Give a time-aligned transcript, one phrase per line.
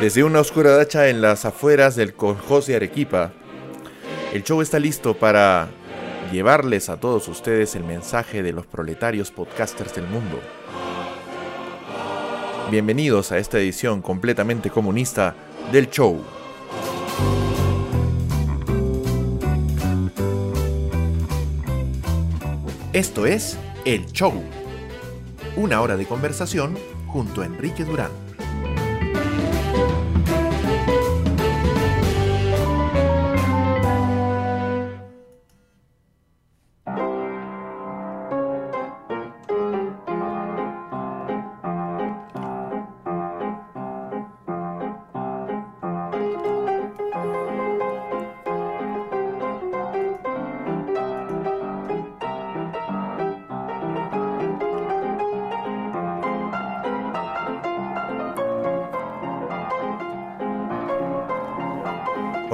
[0.00, 3.32] Desde una oscura dacha en las afueras del Coljós de Arequipa,
[4.32, 5.70] el show está listo para
[6.30, 10.38] llevarles a todos ustedes el mensaje de los proletarios podcasters del mundo.
[12.70, 15.34] Bienvenidos a esta edición completamente comunista
[15.72, 16.22] del show.
[22.92, 24.44] Esto es El Show,
[25.56, 28.27] una hora de conversación junto a Enrique Durán.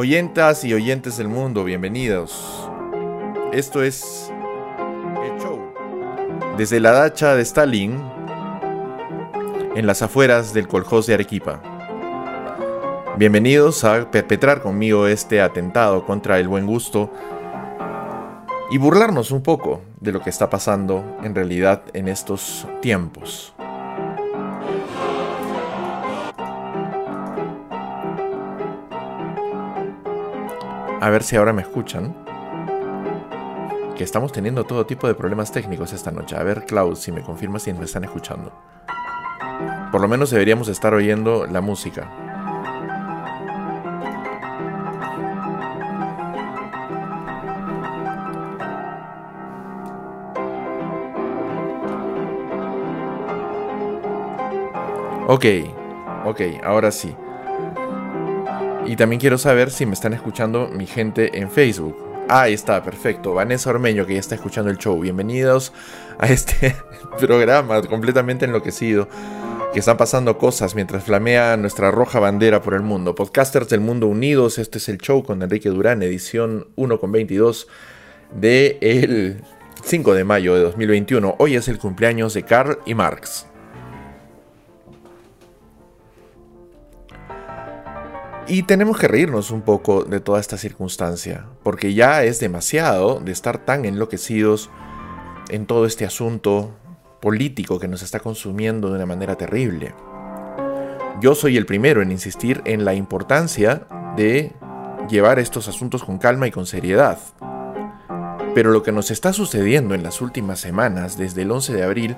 [0.05, 2.69] Oyentas y oyentes del mundo, bienvenidos.
[3.55, 4.31] Esto es
[5.25, 5.59] el show.
[6.59, 8.05] Desde la dacha de Stalin,
[9.75, 11.63] en las afueras del Coljós de Arequipa.
[13.17, 17.11] Bienvenidos a perpetrar conmigo este atentado contra el buen gusto
[18.71, 23.54] y burlarnos un poco de lo que está pasando en realidad en estos tiempos.
[31.05, 32.17] A ver si ahora me escuchan.
[33.95, 36.35] Que estamos teniendo todo tipo de problemas técnicos esta noche.
[36.35, 38.51] A ver, Klaus, si me confirmas si me están escuchando.
[39.93, 42.11] Por lo menos deberíamos estar oyendo la música.
[55.29, 55.45] Ok,
[56.25, 57.15] ok, ahora sí.
[58.87, 61.97] Y también quiero saber si me están escuchando mi gente en Facebook.
[62.29, 63.33] ahí está, perfecto.
[63.33, 65.01] Vanessa Ormeño, que ya está escuchando el show.
[65.01, 65.73] Bienvenidos
[66.19, 66.77] a este
[67.21, 69.09] programa completamente enloquecido.
[69.73, 73.15] Que están pasando cosas mientras flamea nuestra roja bandera por el mundo.
[73.15, 74.59] Podcasters del mundo unidos.
[74.59, 77.67] Este es el show con Enrique Durán, edición 1 con 22
[78.35, 79.43] de el
[79.83, 81.37] 5 de mayo de 2021.
[81.39, 83.47] Hoy es el cumpleaños de Karl y Marx.
[88.47, 93.33] Y tenemos que reírnos un poco de toda esta circunstancia, porque ya es demasiado de
[93.33, 94.71] estar tan enloquecidos
[95.49, 96.77] en todo este asunto
[97.23, 99.95] político que nos está consumiendo de una manera terrible.
[101.23, 104.53] Yo soy el primero en insistir en la importancia de
[105.09, 107.19] llevar estos asuntos con calma y con seriedad.
[108.55, 112.17] Pero lo que nos está sucediendo en las últimas semanas, desde el 11 de abril,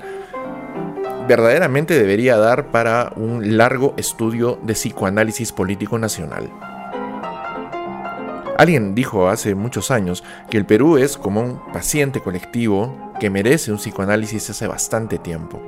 [1.28, 6.50] verdaderamente debería dar para un largo estudio de psicoanálisis político nacional.
[8.59, 13.70] Alguien dijo hace muchos años que el Perú es como un paciente colectivo que merece
[13.70, 15.60] un psicoanálisis hace bastante tiempo.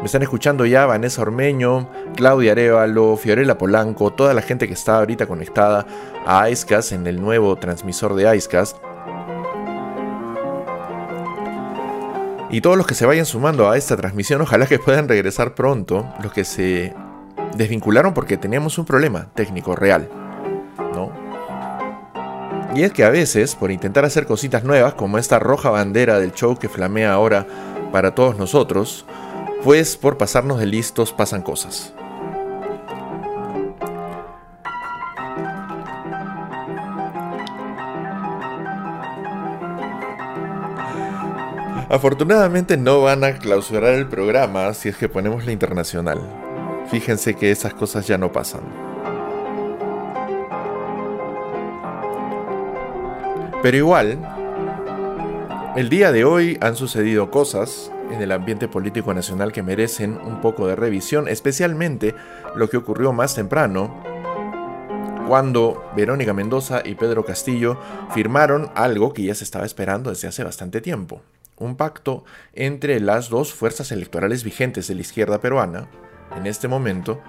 [0.00, 4.98] Me están escuchando ya Vanessa Ormeño, Claudia Arevalo, Fiorella Polanco, toda la gente que está
[4.98, 5.86] ahorita conectada
[6.26, 8.78] a Icecast en el nuevo transmisor de Icecast.
[12.52, 16.12] Y todos los que se vayan sumando a esta transmisión, ojalá que puedan regresar pronto,
[16.22, 16.94] los que se
[17.56, 20.08] desvincularon porque teníamos un problema técnico real,
[20.94, 21.12] ¿no?
[22.74, 26.32] Y es que a veces, por intentar hacer cositas nuevas, como esta roja bandera del
[26.32, 27.46] show que flamea ahora
[27.92, 29.04] para todos nosotros,
[29.64, 31.94] pues por pasarnos de listos pasan cosas.
[41.90, 46.20] Afortunadamente no van a clausurar el programa si es que ponemos la internacional.
[46.88, 48.60] Fíjense que esas cosas ya no pasan.
[53.60, 54.20] Pero igual,
[55.74, 60.40] el día de hoy han sucedido cosas en el ambiente político nacional que merecen un
[60.40, 62.14] poco de revisión, especialmente
[62.54, 64.00] lo que ocurrió más temprano,
[65.26, 67.80] cuando Verónica Mendoza y Pedro Castillo
[68.14, 71.20] firmaron algo que ya se estaba esperando desde hace bastante tiempo
[71.60, 75.88] un pacto entre las dos fuerzas electorales vigentes de la izquierda peruana,
[76.36, 77.20] en este momento,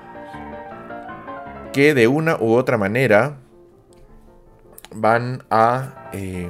[1.74, 3.38] que de una u otra manera
[4.94, 6.50] van a eh,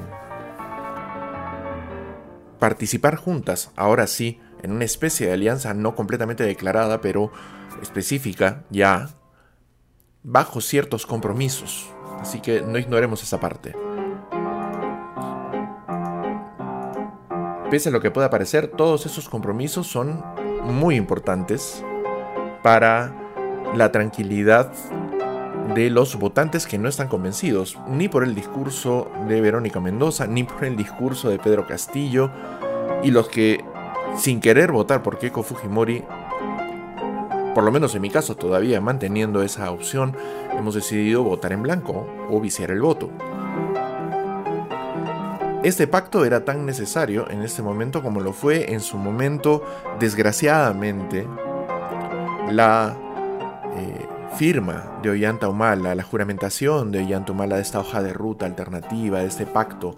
[2.60, 7.32] participar juntas, ahora sí, en una especie de alianza no completamente declarada, pero
[7.82, 9.10] específica ya,
[10.24, 11.90] bajo ciertos compromisos.
[12.20, 13.74] Así que no ignoremos esa parte.
[17.72, 20.22] Pese a lo que pueda parecer, todos esos compromisos son
[20.66, 21.86] muy importantes
[22.62, 23.16] para
[23.74, 24.74] la tranquilidad
[25.74, 30.44] de los votantes que no están convencidos, ni por el discurso de Verónica Mendoza, ni
[30.44, 32.30] por el discurso de Pedro Castillo,
[33.04, 33.64] y los que,
[34.18, 36.04] sin querer votar por Keiko Fujimori,
[37.56, 40.18] por lo menos en mi caso todavía manteniendo esa opción,
[40.58, 43.10] hemos decidido votar en blanco o viciar el voto.
[45.64, 49.64] Este pacto era tan necesario en este momento como lo fue en su momento,
[50.00, 51.28] desgraciadamente,
[52.50, 52.98] la
[53.78, 58.48] eh, firma de Ollanta Humala, la juramentación de Ollanta Humala de esta hoja de ruta
[58.48, 59.96] alternativa, de este pacto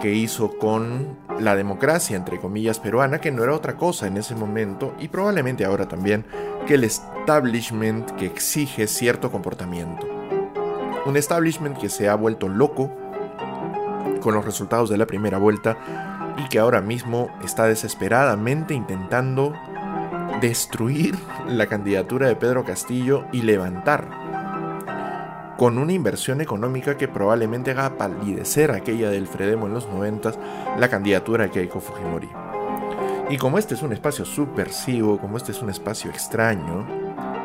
[0.00, 4.36] que hizo con la democracia, entre comillas, peruana, que no era otra cosa en ese
[4.36, 6.24] momento y probablemente ahora también
[6.68, 10.06] que el establishment que exige cierto comportamiento.
[11.04, 12.99] Un establishment que se ha vuelto loco
[14.20, 15.76] con los resultados de la primera vuelta
[16.36, 19.52] y que ahora mismo está desesperadamente intentando
[20.40, 21.18] destruir
[21.48, 24.30] la candidatura de Pedro Castillo y levantar
[25.60, 30.32] con una inversión económica que probablemente haga palidecer aquella del Fredemo en los 90
[30.78, 32.30] la candidatura de Keiko Fujimori.
[33.28, 36.86] Y como este es un espacio subversivo, como este es un espacio extraño,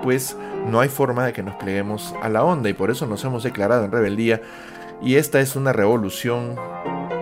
[0.02, 0.38] pues
[0.68, 3.44] no hay forma de que nos pleguemos a la onda y por eso nos hemos
[3.44, 4.42] declarado en rebeldía
[5.02, 6.56] y esta es una revolución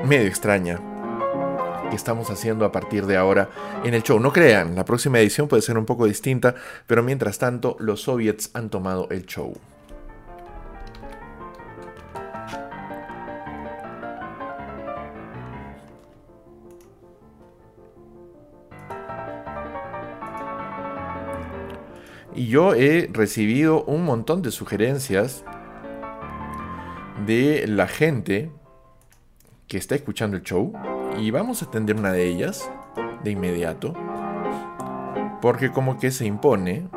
[0.06, 0.80] medio extraña
[1.90, 3.50] que estamos haciendo a partir de ahora
[3.84, 4.20] en el show.
[4.20, 6.56] No crean, la próxima edición puede ser un poco distinta,
[6.88, 9.54] pero mientras tanto los soviets han tomado el show.
[22.36, 25.46] Y yo he recibido un montón de sugerencias
[27.26, 28.52] de la gente
[29.68, 30.74] que está escuchando el show
[31.18, 32.70] y vamos a atender una de ellas
[33.24, 33.94] de inmediato
[35.42, 36.88] porque como que se impone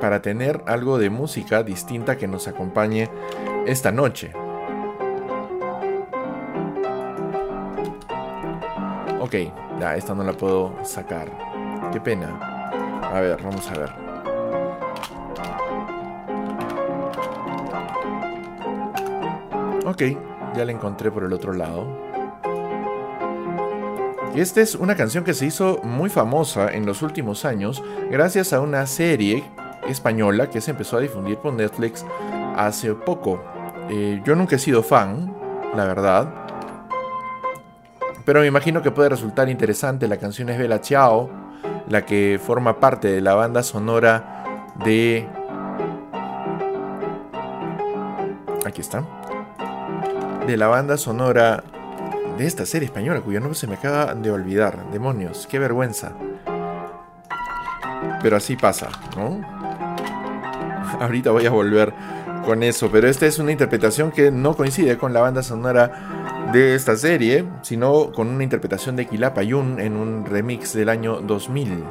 [0.00, 3.08] para tener algo de música distinta que nos acompañe
[3.66, 4.32] esta noche.
[9.20, 9.34] Ok,
[9.80, 11.30] ya, esta no la puedo sacar.
[11.92, 12.38] Qué pena.
[13.02, 14.03] A ver, vamos a ver.
[19.94, 20.02] Ok,
[20.56, 21.86] ya la encontré por el otro lado.
[24.34, 27.80] Y esta es una canción que se hizo muy famosa en los últimos años
[28.10, 29.44] gracias a una serie
[29.88, 32.04] española que se empezó a difundir por Netflix
[32.56, 33.40] hace poco.
[33.88, 35.32] Eh, yo nunca he sido fan,
[35.76, 36.28] la verdad.
[38.24, 40.08] Pero me imagino que puede resultar interesante.
[40.08, 41.30] La canción es Bella Ciao,
[41.88, 45.28] la que forma parte de la banda sonora de...
[48.66, 49.04] Aquí está
[50.46, 51.64] de la banda sonora
[52.36, 54.90] de esta serie española cuyo nombre se me acaba de olvidar.
[54.92, 56.12] Demonios, qué vergüenza.
[58.22, 59.40] Pero así pasa, ¿no?
[61.00, 61.94] Ahorita voy a volver
[62.44, 66.74] con eso, pero esta es una interpretación que no coincide con la banda sonora de
[66.74, 71.84] esta serie, sino con una interpretación de Quilapayún en un remix del año 2000.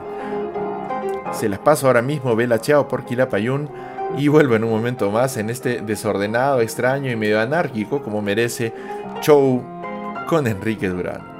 [1.31, 3.69] Se las paso ahora mismo, Bella Chao por Quilapayún
[4.17, 8.73] y vuelvo en un momento más en este desordenado, extraño y medio anárquico como merece
[9.21, 9.63] show
[10.27, 11.32] con Enrique Durán.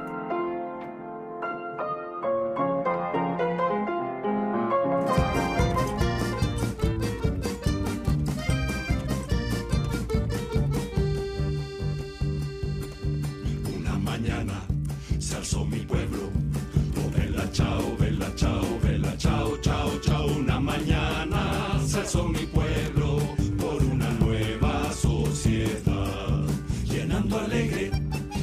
[27.38, 27.92] Alegre,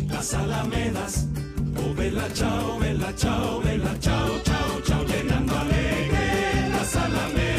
[0.09, 1.27] las Alamedas.
[1.77, 7.50] Oh, vela, chao, vela, chao, vela, chao, chao, chao, llenando alegre las Alamedas.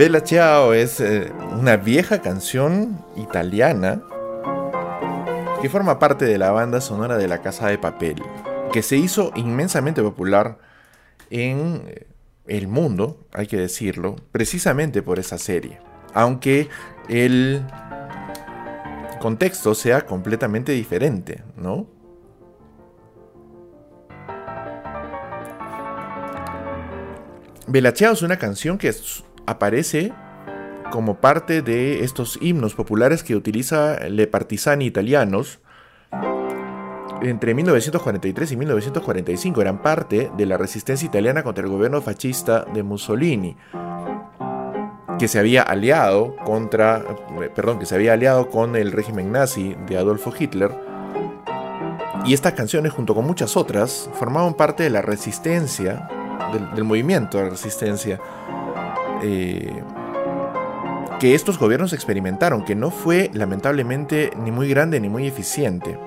[0.00, 4.00] Bella Ciao es eh, una vieja canción italiana
[5.60, 8.16] que forma parte de la banda sonora de La Casa de Papel,
[8.72, 10.56] que se hizo inmensamente popular
[11.28, 12.06] en eh,
[12.46, 15.80] el mundo, hay que decirlo, precisamente por esa serie.
[16.14, 16.70] Aunque
[17.10, 17.62] el
[19.20, 21.86] contexto sea completamente diferente, ¿no?
[27.66, 28.94] Belacheo es una canción que
[29.50, 30.12] aparece
[30.90, 35.60] como parte de estos himnos populares que utiliza le partisani italianos
[37.22, 42.82] entre 1943 y 1945 eran parte de la resistencia italiana contra el gobierno fascista de
[42.82, 43.56] Mussolini,
[45.18, 47.04] que se había aliado contra,
[47.54, 50.74] perdón, que se había aliado con el régimen nazi de Adolfo Hitler.
[52.24, 56.08] Y estas canciones, junto con muchas otras, formaban parte de la resistencia,
[56.74, 58.18] del, movimiento de resistencia
[59.22, 59.82] eh,
[61.18, 65.98] que estos gobiernos experimentaron, que no fue lamentablemente ni muy grande ni muy eficiente.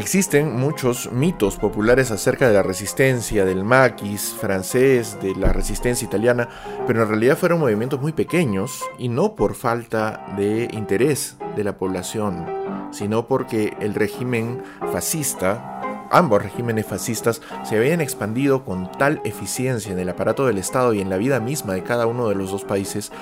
[0.00, 6.48] Existen muchos mitos populares acerca de la resistencia, del maquis francés, de la resistencia italiana,
[6.86, 11.76] pero en realidad fueron movimientos muy pequeños y no por falta de interés de la
[11.76, 12.46] población,
[12.92, 15.79] sino porque el régimen fascista,
[16.10, 21.00] ambos regímenes fascistas, se habían expandido con tal eficiencia en el aparato del Estado y
[21.00, 23.12] en la vida misma de cada uno de los dos países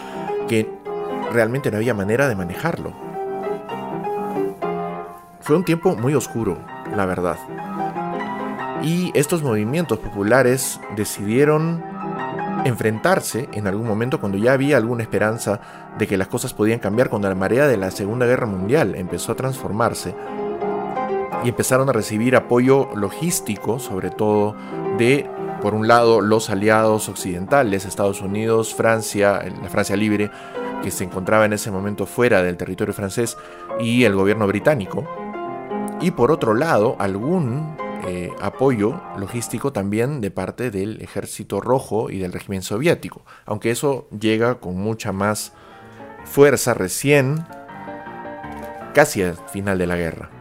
[0.49, 0.68] que
[1.33, 2.92] realmente no había manera de manejarlo.
[5.40, 6.59] Fue un tiempo muy oscuro,
[6.95, 7.37] la verdad.
[8.83, 11.83] Y estos movimientos populares decidieron
[12.64, 15.61] enfrentarse en algún momento cuando ya había alguna esperanza
[15.99, 19.33] de que las cosas podían cambiar, cuando la marea de la Segunda Guerra Mundial empezó
[19.33, 20.14] a transformarse
[21.45, 24.54] y empezaron a recibir apoyo logístico, sobre todo
[24.99, 25.28] de,
[25.62, 30.30] por un lado, los aliados occidentales, Estados Unidos, Francia, la Francia libre,
[30.83, 33.37] que se encontraba en ese momento fuera del territorio francés,
[33.80, 35.07] y el gobierno británico,
[36.00, 37.76] y por otro lado algún
[38.07, 44.09] eh, apoyo logístico también de parte del ejército rojo y del régimen soviético, aunque eso
[44.18, 45.52] llega con mucha más
[46.25, 47.45] fuerza recién,
[48.95, 50.38] casi al final de la guerra.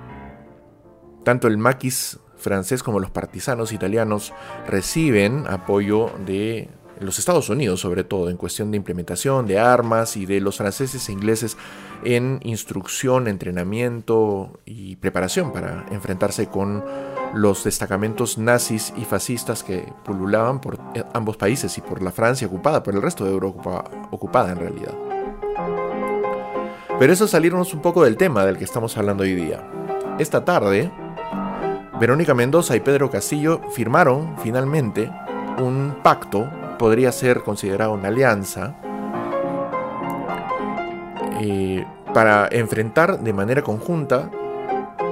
[1.28, 4.32] Tanto el maquis francés como los partisanos italianos
[4.66, 6.70] reciben apoyo de
[7.02, 11.10] los Estados Unidos sobre todo, en cuestión de implementación de armas y de los franceses
[11.10, 11.58] e ingleses
[12.06, 16.86] en instrucción, entrenamiento y preparación para enfrentarse con
[17.34, 20.80] los destacamentos nazis y fascistas que pululaban por
[21.14, 24.96] ambos países y por la Francia ocupada, por el resto de Europa ocupada en realidad.
[26.98, 29.70] Pero eso salirnos un poco del tema del que estamos hablando hoy día.
[30.20, 30.90] Esta tarde,
[32.00, 35.12] Verónica Mendoza y Pedro Castillo firmaron finalmente
[35.58, 38.76] un pacto podría ser considerado una alianza
[41.42, 44.30] eh, para enfrentar de manera conjunta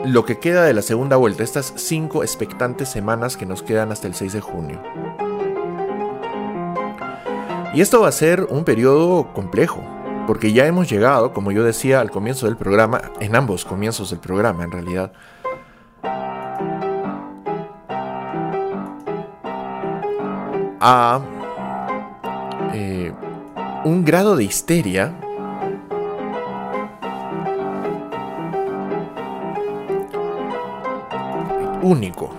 [0.06, 4.08] lo que queda de la segunda vuelta, estas cinco expectantes semanas que nos quedan hasta
[4.08, 4.80] el 6 de junio.
[7.74, 9.84] Y esto va a ser un periodo complejo,
[10.28, 14.20] porque ya hemos llegado, como yo decía al comienzo del programa, en ambos comienzos del
[14.20, 15.12] programa en realidad,
[20.88, 21.20] a
[22.76, 23.12] eh,
[23.86, 25.12] un grado de histeria
[31.82, 32.36] único.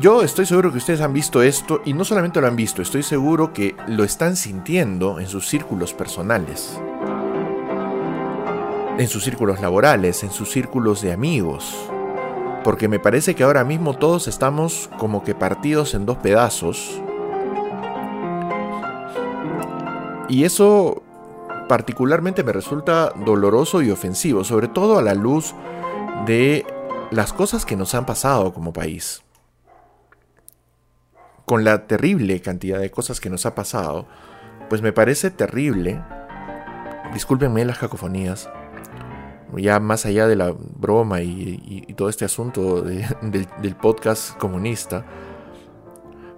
[0.00, 3.04] Yo estoy seguro que ustedes han visto esto y no solamente lo han visto, estoy
[3.04, 6.80] seguro que lo están sintiendo en sus círculos personales,
[8.98, 11.88] en sus círculos laborales, en sus círculos de amigos
[12.68, 17.00] porque me parece que ahora mismo todos estamos como que partidos en dos pedazos.
[20.28, 21.02] Y eso
[21.68, 25.54] particularmente me resulta doloroso y ofensivo, sobre todo a la luz
[26.26, 26.66] de
[27.10, 29.22] las cosas que nos han pasado como país.
[31.46, 34.06] Con la terrible cantidad de cosas que nos ha pasado,
[34.68, 36.02] pues me parece terrible,
[37.14, 38.50] discúlpenme las cacofonías,
[39.56, 42.82] ya más allá de la broma y, todo este asunto
[43.22, 45.04] del, podcast comunista,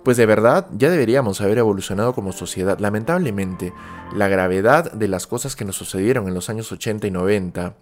[0.04, 2.78] pues de verdad ya deberíamos haber evolucionado como sociedad.
[2.78, 3.72] Lamentablemente,
[4.14, 7.74] la gravedad de las cosas que nos sucedieron en los años 80 y 90,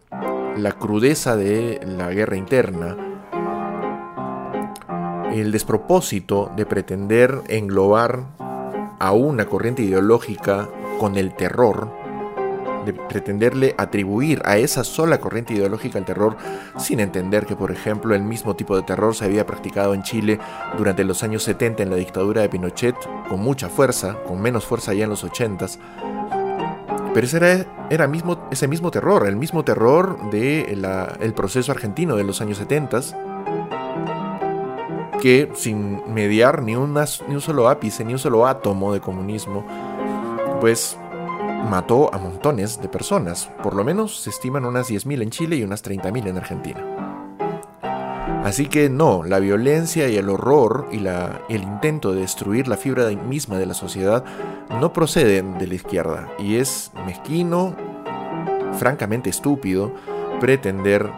[0.56, 2.96] la crudeza de la guerra interna,
[5.32, 8.24] el despropósito de pretender englobar
[8.98, 10.68] a una corriente ideológica
[10.98, 11.92] con el terror,
[12.88, 16.36] de pretenderle atribuir a esa sola corriente ideológica el terror
[16.78, 20.38] sin entender que, por ejemplo, el mismo tipo de terror se había practicado en Chile
[20.76, 22.96] durante los años 70 en la dictadura de Pinochet
[23.28, 25.78] con mucha fuerza, con menos fuerza ya en los 80s.
[27.12, 28.10] Pero ese era,
[28.50, 33.00] ese mismo terror, el mismo terror del de el proceso argentino de los años 70
[35.20, 39.66] que sin mediar ni, ni un solo ápice, ni un solo átomo de comunismo,
[40.60, 40.96] pues
[41.70, 43.50] mató a montones de personas.
[43.62, 46.84] Por lo menos se estiman unas 10.000 en Chile y unas 30.000 en Argentina.
[48.44, 52.76] Así que no, la violencia y el horror y la, el intento de destruir la
[52.76, 54.24] fibra misma de la sociedad
[54.80, 57.74] no proceden de la izquierda y es mezquino,
[58.78, 59.92] francamente estúpido,
[60.40, 61.10] pretender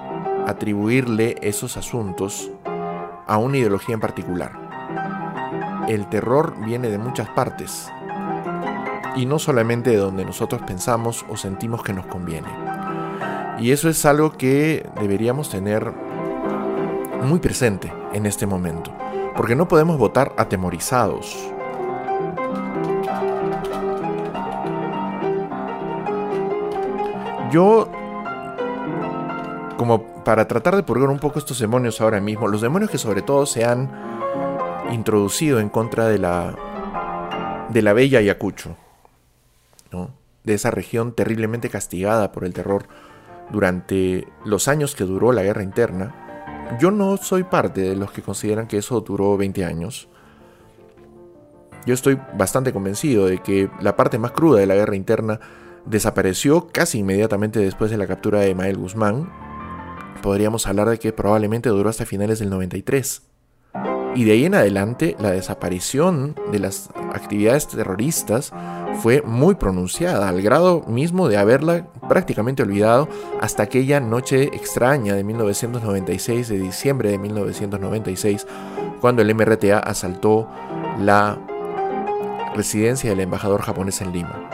[0.47, 2.51] atribuirle esos asuntos
[3.27, 5.87] a una ideología en particular.
[5.89, 7.91] El terror viene de muchas partes
[9.17, 12.49] y no solamente de donde nosotros pensamos o sentimos que nos conviene.
[13.59, 15.93] Y eso es algo que deberíamos tener
[17.23, 18.93] muy presente en este momento,
[19.37, 21.37] porque no podemos votar atemorizados.
[27.51, 27.89] Yo
[29.77, 33.23] como para tratar de purgar un poco estos demonios ahora mismo, los demonios que sobre
[33.23, 33.91] todo se han
[34.93, 36.55] introducido en contra de la
[37.71, 38.77] de la bella Ayacucho,
[40.45, 42.87] de esa región terriblemente castigada por el terror
[43.51, 46.77] durante los años que duró la guerra interna.
[46.81, 50.09] Yo no soy parte de los que consideran que eso duró 20 años.
[51.87, 55.41] Yo estoy bastante convencido de que la parte más cruda de la guerra interna
[55.87, 59.31] desapareció casi inmediatamente después de la captura de Mael Guzmán
[60.21, 63.23] podríamos hablar de que probablemente duró hasta finales del 93.
[64.15, 68.53] Y de ahí en adelante la desaparición de las actividades terroristas
[69.01, 73.09] fue muy pronunciada, al grado mismo de haberla prácticamente olvidado
[73.41, 78.47] hasta aquella noche extraña de 1996, de diciembre de 1996,
[79.01, 80.49] cuando el MRTA asaltó
[80.99, 81.39] la
[82.55, 84.51] residencia del embajador japonés en Lima.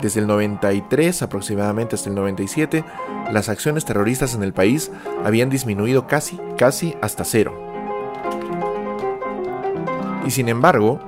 [0.00, 2.84] Desde el 93 aproximadamente hasta el 97,
[3.32, 4.90] las acciones terroristas en el país
[5.24, 7.73] habían disminuido casi, casi hasta cero.
[10.26, 11.00] Y sin embargo,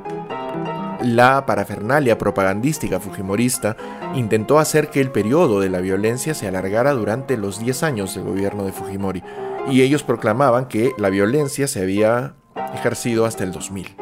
[1.02, 3.76] la parafernalia propagandística fujimorista
[4.14, 8.24] intentó hacer que el periodo de la violencia se alargara durante los 10 años del
[8.24, 9.22] gobierno de Fujimori,
[9.70, 12.34] y ellos proclamaban que la violencia se había
[12.74, 13.96] ejercido hasta el 2000,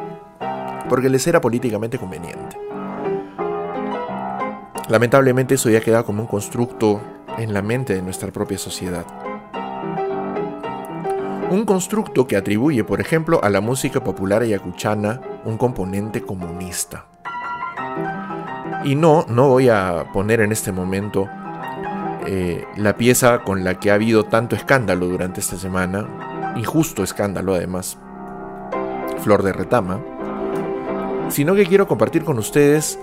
[0.89, 2.57] porque les era políticamente conveniente.
[4.89, 7.01] Lamentablemente eso ya queda como un constructo
[7.37, 9.05] en la mente de nuestra propia sociedad.
[11.49, 17.05] Un constructo que atribuye, por ejemplo, a la música popular ayacuchana un componente comunista.
[18.83, 21.29] Y no, no voy a poner en este momento
[22.27, 27.53] eh, la pieza con la que ha habido tanto escándalo durante esta semana, injusto escándalo
[27.53, 27.97] además,
[29.21, 29.99] Flor de Retama,
[31.29, 32.99] sino que quiero compartir con ustedes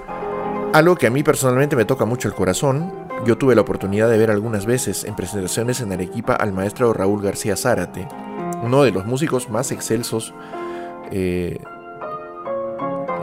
[0.72, 2.92] algo que a mí personalmente me toca mucho el corazón.
[3.24, 7.22] Yo tuve la oportunidad de ver algunas veces en presentaciones en Arequipa al maestro Raúl
[7.22, 8.09] García Zárate,
[8.62, 10.33] uno de los músicos más excelsos,
[11.11, 11.59] eh,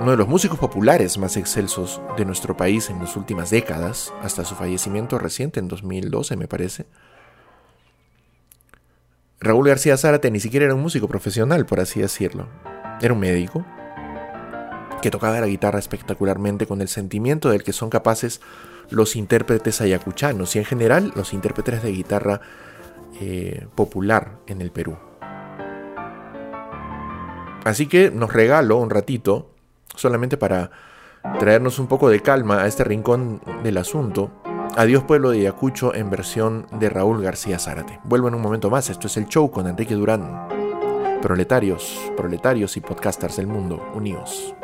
[0.01, 4.45] uno de los músicos populares más excelsos de nuestro país en las últimas décadas, hasta
[4.45, 6.85] su fallecimiento reciente en 2012 me parece.
[9.39, 12.47] Raúl García Zárate ni siquiera era un músico profesional, por así decirlo.
[13.01, 13.65] Era un médico,
[15.01, 18.41] que tocaba la guitarra espectacularmente con el sentimiento del que son capaces
[18.89, 22.41] los intérpretes ayacuchanos y en general los intérpretes de guitarra
[23.21, 24.97] eh, popular en el Perú.
[27.63, 29.51] Así que nos regalo un ratito,
[29.95, 30.71] solamente para
[31.39, 34.31] traernos un poco de calma a este rincón del asunto,
[34.75, 37.99] Adiós Pueblo de Ayacucho en versión de Raúl García Zárate.
[38.03, 40.47] Vuelvo en un momento más, esto es el show con Enrique Durán.
[41.21, 44.55] Proletarios, proletarios y podcasters del mundo, unidos.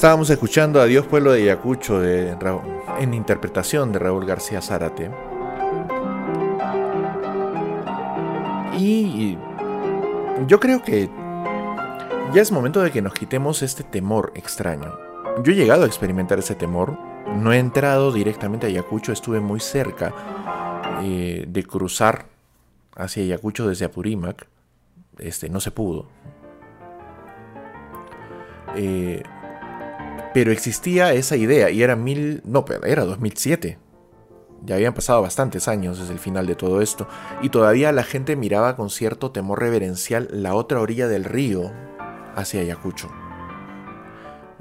[0.00, 5.10] Estábamos escuchando a Dios Pueblo de Ayacucho en interpretación de Raúl García Zárate.
[8.78, 9.36] Y
[10.46, 11.10] yo creo que
[12.32, 14.98] ya es momento de que nos quitemos este temor extraño.
[15.44, 16.96] Yo he llegado a experimentar ese temor.
[17.36, 20.14] No he entrado directamente a Ayacucho, estuve muy cerca
[21.02, 22.24] eh, de cruzar
[22.96, 24.46] hacia Ayacucho desde Apurímac.
[25.18, 26.06] Este, no se pudo.
[28.76, 29.22] Eh,
[30.32, 33.78] pero existía esa idea y era mil, no, era 2007.
[34.62, 37.08] Ya habían pasado bastantes años desde el final de todo esto
[37.40, 41.72] y todavía la gente miraba con cierto temor reverencial la otra orilla del río
[42.36, 43.10] hacia Ayacucho.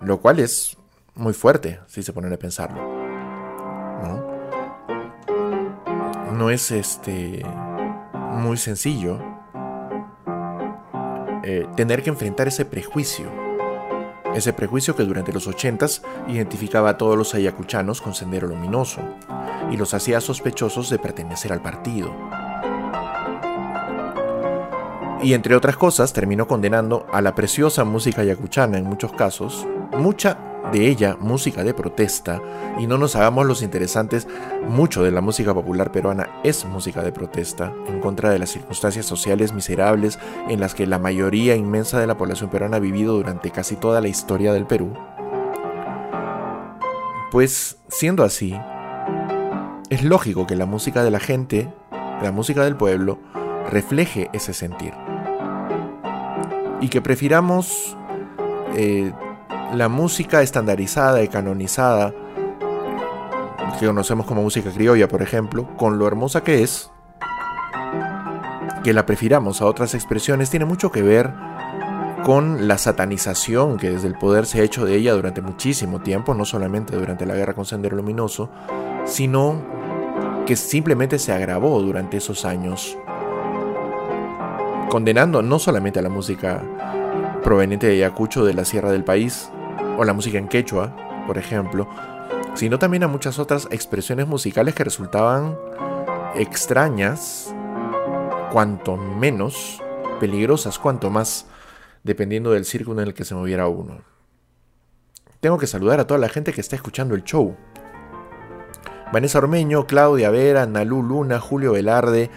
[0.01, 0.77] Lo cual es
[1.15, 2.81] muy fuerte, si se ponen a pensarlo.
[4.01, 4.39] ¿No?
[6.33, 7.45] No es este
[8.15, 9.19] muy sencillo
[11.43, 13.48] eh, tener que enfrentar ese prejuicio
[14.35, 19.01] ese prejuicio que durante los 80s identificaba a todos los ayacuchanos con sendero luminoso
[19.71, 22.13] y los hacía sospechosos de pertenecer al partido.
[25.21, 30.48] Y entre otras cosas terminó condenando a la preciosa música ayacuchana en muchos casos, mucha
[30.71, 32.41] de ella música de protesta,
[32.77, 34.27] y no nos hagamos los interesantes,
[34.67, 39.05] mucho de la música popular peruana es música de protesta, en contra de las circunstancias
[39.05, 43.51] sociales miserables en las que la mayoría inmensa de la población peruana ha vivido durante
[43.51, 44.93] casi toda la historia del Perú.
[47.31, 48.55] Pues, siendo así,
[49.89, 51.71] es lógico que la música de la gente,
[52.21, 53.19] la música del pueblo,
[53.69, 54.93] refleje ese sentir.
[56.81, 57.97] Y que prefiramos
[58.75, 59.11] eh,
[59.73, 62.13] la música estandarizada y canonizada,
[63.79, 66.91] que conocemos como música criolla, por ejemplo, con lo hermosa que es,
[68.83, 71.31] que la prefiramos a otras expresiones, tiene mucho que ver
[72.25, 76.33] con la satanización que desde el poder se ha hecho de ella durante muchísimo tiempo,
[76.33, 78.49] no solamente durante la guerra con Sendero Luminoso,
[79.05, 79.61] sino
[80.45, 82.97] que simplemente se agravó durante esos años,
[84.89, 86.61] condenando no solamente a la música
[87.43, 89.49] proveniente de Ayacucho de la sierra del país,
[89.99, 90.95] o la música en quechua,
[91.27, 91.85] por ejemplo,
[92.53, 95.57] sino también a muchas otras expresiones musicales que resultaban
[96.35, 97.53] extrañas,
[98.53, 99.83] cuanto menos
[100.21, 101.47] peligrosas, cuanto más,
[102.05, 103.99] dependiendo del círculo en el que se moviera uno.
[105.41, 107.57] Tengo que saludar a toda la gente que está escuchando el show.
[109.11, 112.29] Vanessa Ormeño, Claudia Vera, Nalú Luna, Julio Velarde,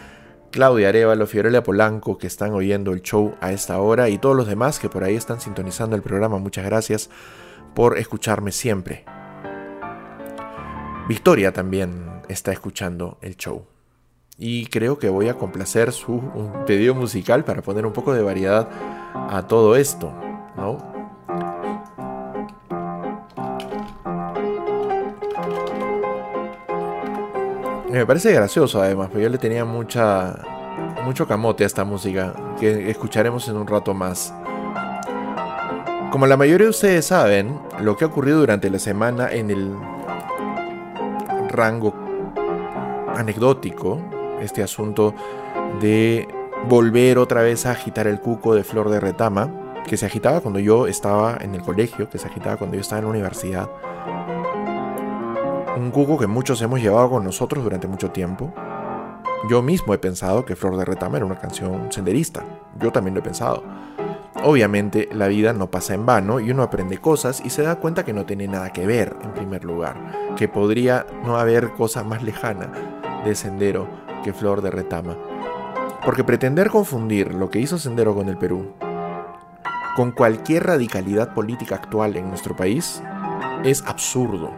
[0.51, 4.49] Claudia Arevalo, Fiorella Polanco, que están oyendo el show a esta hora, y todos los
[4.49, 6.39] demás que por ahí están sintonizando el programa.
[6.39, 7.09] Muchas gracias
[7.75, 9.05] por escucharme siempre.
[11.09, 13.67] Victoria también está escuchando el show.
[14.39, 16.23] Y creo que voy a complacer su
[16.67, 18.69] pedido musical para poner un poco de variedad
[19.15, 20.13] a todo esto,
[20.57, 20.93] ¿no?
[27.91, 30.35] Me parece gracioso además, porque yo le tenía mucha
[31.05, 34.33] mucho camote a esta música que escucharemos en un rato más.
[36.13, 39.75] Como la mayoría de ustedes saben, lo que ha ocurrido durante la semana en el
[41.49, 41.95] rango
[43.17, 43.99] anecdótico,
[44.43, 45.15] este asunto
[45.81, 46.29] de
[46.69, 49.49] volver otra vez a agitar el cuco de Flor de Retama,
[49.87, 52.99] que se agitaba cuando yo estaba en el colegio, que se agitaba cuando yo estaba
[52.99, 53.71] en la universidad.
[55.79, 58.53] Un cuco que muchos hemos llevado con nosotros durante mucho tiempo.
[59.49, 62.45] Yo mismo he pensado que Flor de Retama era una canción senderista.
[62.79, 63.63] Yo también lo he pensado.
[64.45, 68.05] Obviamente la vida no pasa en vano y uno aprende cosas y se da cuenta
[68.05, 72.23] que no tiene nada que ver en primer lugar, que podría no haber cosa más
[72.23, 72.71] lejana
[73.25, 73.89] de Sendero
[74.25, 75.17] que Flor de Retama.
[76.05, 78.73] Porque pretender confundir lo que hizo Sendero con el Perú
[79.95, 83.03] con cualquier radicalidad política actual en nuestro país
[83.63, 84.51] es absurdo.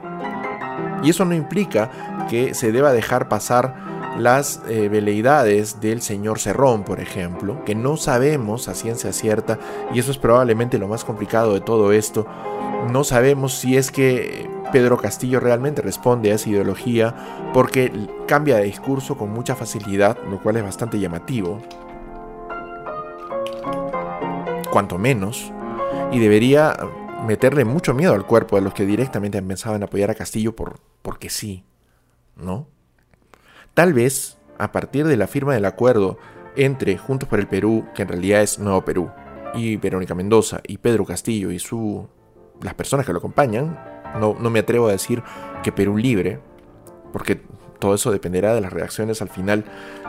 [1.02, 1.90] Y eso no implica
[2.30, 3.74] que se deba dejar pasar
[4.18, 9.59] las eh, veleidades del señor Cerrón, por ejemplo, que no sabemos a ciencia cierta,
[9.92, 12.27] y eso es probablemente lo más complicado de todo esto,
[12.90, 17.92] no sabemos si es que Pedro Castillo realmente responde a esa ideología porque
[18.27, 21.61] cambia de discurso con mucha facilidad, lo cual es bastante llamativo,
[24.70, 25.53] cuanto menos,
[26.12, 26.77] y debería
[27.27, 31.31] meterle mucho miedo al cuerpo de los que directamente pensaban apoyar a Castillo por, porque
[31.31, 31.64] sí,
[32.37, 32.66] ¿no?
[33.74, 36.16] Tal vez, a partir de la firma del acuerdo
[36.54, 39.10] entre Juntos por el Perú, que en realidad es Nuevo Perú,
[39.52, 42.08] y Verónica Mendoza, y Pedro Castillo y su,
[42.62, 43.76] las personas que lo acompañan,
[44.20, 45.24] no, no me atrevo a decir
[45.64, 46.40] que Perú libre,
[47.12, 47.42] porque
[47.80, 49.64] todo eso dependerá de las reacciones al final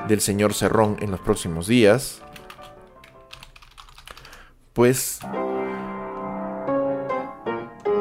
[0.08, 2.22] del señor Cerrón en los próximos días,
[4.74, 5.20] pues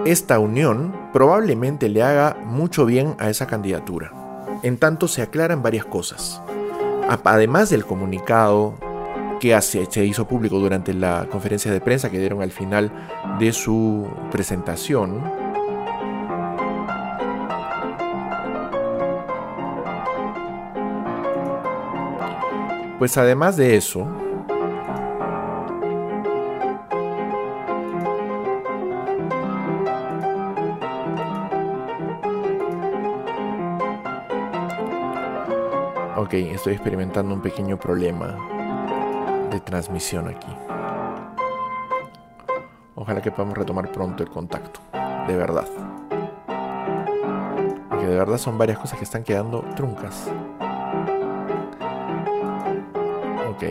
[0.04, 4.23] esta unión probablemente le haga mucho bien a esa candidatura.
[4.64, 6.40] En tanto se aclaran varias cosas.
[7.22, 8.78] Además del comunicado
[9.38, 12.90] que se hizo público durante la conferencia de prensa que dieron al final
[13.38, 15.22] de su presentación,
[22.98, 24.08] pues además de eso,
[36.34, 38.36] Estoy experimentando un pequeño problema
[39.52, 40.52] de transmisión aquí.
[42.96, 44.80] Ojalá que podamos retomar pronto el contacto.
[45.28, 45.68] De verdad.
[47.88, 50.28] Porque de verdad son varias cosas que están quedando truncas.
[53.50, 53.62] Ok.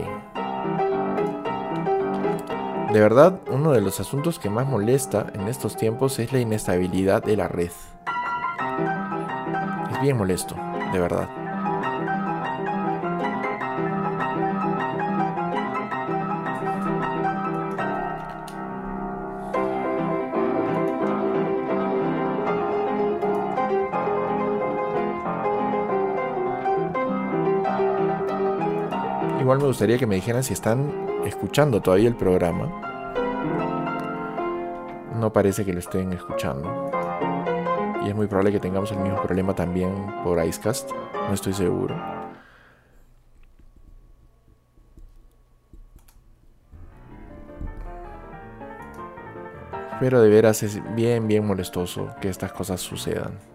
[2.93, 7.21] De verdad, uno de los asuntos que más molesta en estos tiempos es la inestabilidad
[7.23, 7.71] de la red.
[9.91, 10.56] Es bien molesto,
[10.93, 11.42] de verdad.
[29.73, 32.69] Gustaría que me dijeran si están escuchando todavía el programa.
[35.19, 36.91] No parece que lo estén escuchando.
[38.05, 39.91] Y es muy probable que tengamos el mismo problema también
[40.23, 40.91] por Icecast.
[40.91, 41.95] No estoy seguro.
[49.99, 53.52] Pero de veras es bien, bien molestoso que estas cosas sucedan.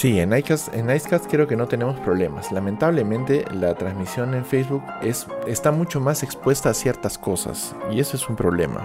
[0.00, 0.88] Sí, en Icecast, en
[1.28, 2.50] creo que no tenemos problemas.
[2.52, 8.16] Lamentablemente la transmisión en Facebook es, está mucho más expuesta a ciertas cosas y eso
[8.16, 8.80] es un problema.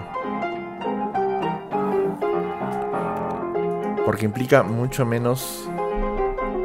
[4.04, 5.66] Porque implica mucho menos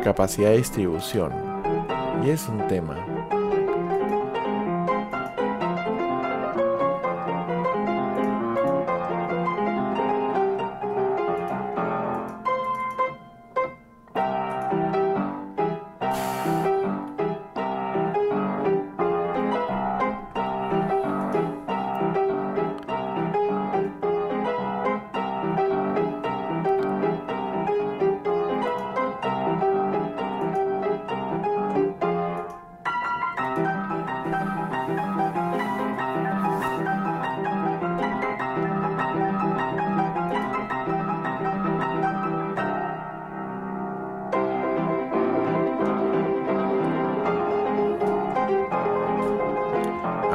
[0.03, 1.31] capacidad de distribución.
[2.21, 3.10] Y es un tema.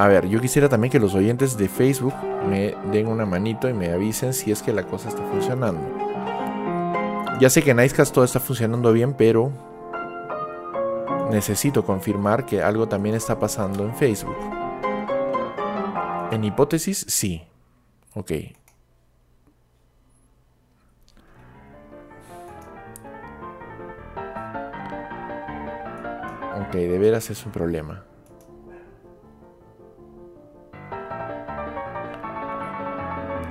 [0.06, 2.14] A ver, yo quisiera también que los oyentes de Facebook
[2.48, 5.82] me den una manito y me avisen si es que la cosa está funcionando.
[7.40, 9.50] Ya sé que en Icecast todo está funcionando bien, pero
[11.32, 14.36] necesito confirmar que algo también está pasando en Facebook.
[16.30, 17.42] En hipótesis, sí.
[18.14, 18.30] Ok.
[26.60, 28.04] Ok, de veras es un problema.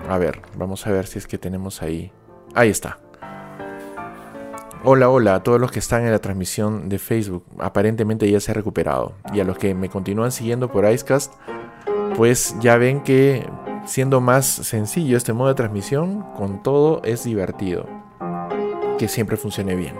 [0.07, 2.11] A ver, vamos a ver si es que tenemos ahí.
[2.53, 2.99] Ahí está.
[4.83, 7.43] Hola, hola a todos los que están en la transmisión de Facebook.
[7.57, 9.13] Aparentemente ya se ha recuperado.
[9.33, 11.33] Y a los que me continúan siguiendo por Icecast,
[12.15, 13.49] pues ya ven que
[13.87, 17.87] siendo más sencillo este modo de transmisión, con todo es divertido.
[18.99, 19.95] Que siempre funcione bien.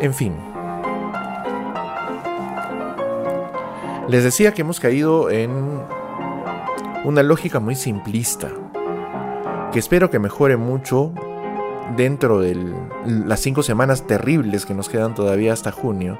[0.00, 0.57] En fin.
[4.08, 5.50] Les decía que hemos caído en
[7.04, 8.48] una lógica muy simplista,
[9.70, 11.12] que espero que mejore mucho
[11.94, 12.56] dentro de
[13.04, 16.18] las cinco semanas terribles que nos quedan todavía hasta junio,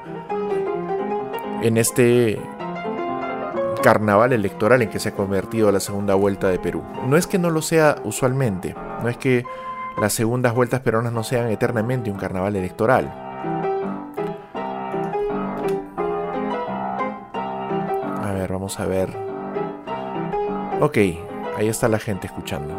[1.63, 2.39] en este
[3.81, 6.83] carnaval electoral en que se ha convertido la segunda vuelta de Perú.
[7.07, 9.45] No es que no lo sea usualmente, no es que
[9.99, 13.28] las segundas vueltas peruanas no sean eternamente un carnaval electoral.
[18.53, 19.29] Vamos a ver
[20.81, 20.97] Ok,
[21.57, 22.73] ahí está la gente escuchando.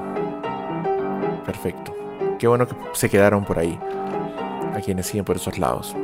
[1.45, 1.95] Perfecto.
[2.39, 3.79] Qué bueno que se quedaron por ahí.
[4.75, 5.95] A quienes siguen por esos lados.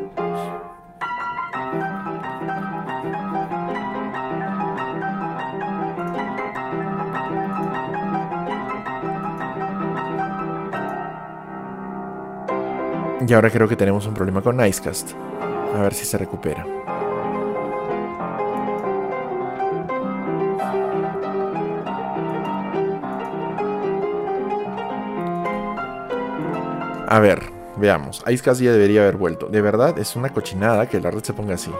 [13.26, 15.12] Y ahora creo que tenemos un problema con Nicecast.
[15.74, 16.66] A ver si se recupera.
[27.08, 27.40] A ver,
[27.76, 28.24] veamos.
[28.26, 29.46] Icecast ya debería haber vuelto.
[29.46, 31.72] De verdad, es una cochinada que la red se ponga así.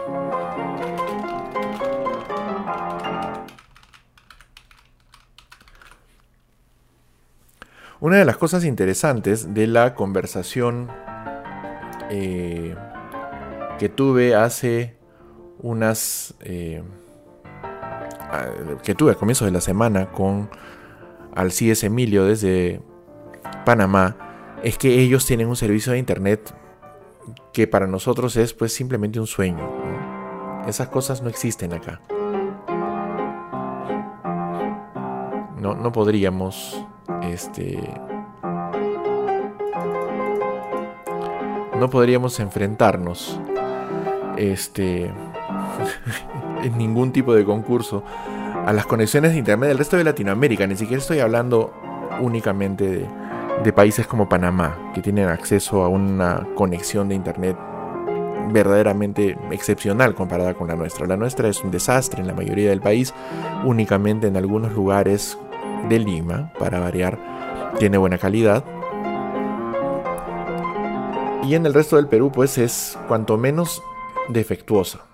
[7.99, 10.89] Una de las cosas interesantes de la conversación
[12.09, 12.75] eh,
[13.79, 14.95] que tuve hace
[15.59, 16.35] unas...
[16.41, 16.83] Eh,
[18.83, 20.49] que tuve a comienzos de la semana con
[21.33, 22.81] Alcides Emilio desde
[23.65, 24.26] Panamá
[24.67, 26.53] es que ellos tienen un servicio de internet
[27.53, 29.65] que para nosotros es pues simplemente un sueño.
[30.67, 32.01] Esas cosas no existen acá.
[35.57, 36.85] No, no podríamos,
[37.23, 37.79] este,
[41.79, 43.39] no podríamos enfrentarnos,
[44.35, 45.05] este,
[46.63, 48.03] en ningún tipo de concurso
[48.65, 50.67] a las conexiones de internet del resto de Latinoamérica.
[50.67, 51.73] Ni siquiera estoy hablando
[52.19, 53.26] únicamente de
[53.63, 57.57] de países como Panamá, que tienen acceso a una conexión de Internet
[58.51, 61.07] verdaderamente excepcional comparada con la nuestra.
[61.07, 63.13] La nuestra es un desastre en la mayoría del país,
[63.65, 65.37] únicamente en algunos lugares
[65.89, 67.19] de Lima, para variar,
[67.79, 68.63] tiene buena calidad.
[71.43, 73.81] Y en el resto del Perú, pues es cuanto menos
[74.29, 75.06] defectuosa.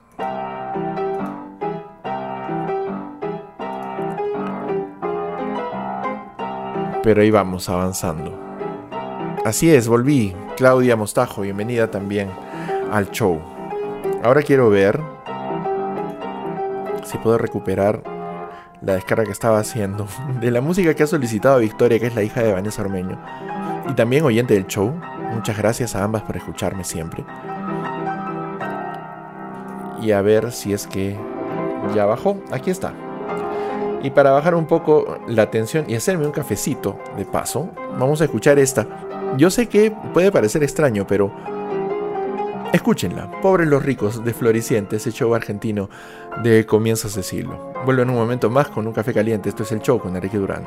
[7.03, 8.39] Pero ahí vamos avanzando.
[9.45, 10.33] Así es, volví.
[10.55, 12.29] Claudia Mostajo, bienvenida también
[12.91, 13.41] al show.
[14.23, 15.01] Ahora quiero ver
[17.03, 18.01] si puedo recuperar
[18.81, 20.07] la descarga que estaba haciendo
[20.39, 23.19] de la música que ha solicitado Victoria, que es la hija de Vanessa Ormeño.
[23.89, 24.93] Y también oyente del show.
[25.33, 27.25] Muchas gracias a ambas por escucharme siempre.
[30.01, 31.17] Y a ver si es que
[31.93, 32.37] ya bajó.
[32.51, 32.93] Aquí está.
[34.03, 38.25] Y para bajar un poco la tensión y hacerme un cafecito de paso, vamos a
[38.25, 38.85] escuchar esta.
[39.37, 41.31] Yo sé que puede parecer extraño, pero
[42.73, 43.31] escúchenla.
[43.41, 45.89] Pobres los ricos de Floriciente, ese show argentino
[46.43, 47.73] de comienzos de siglo.
[47.85, 49.47] Vuelvo en un momento más con un café caliente.
[49.47, 50.63] Esto es el show con Enrique Durán.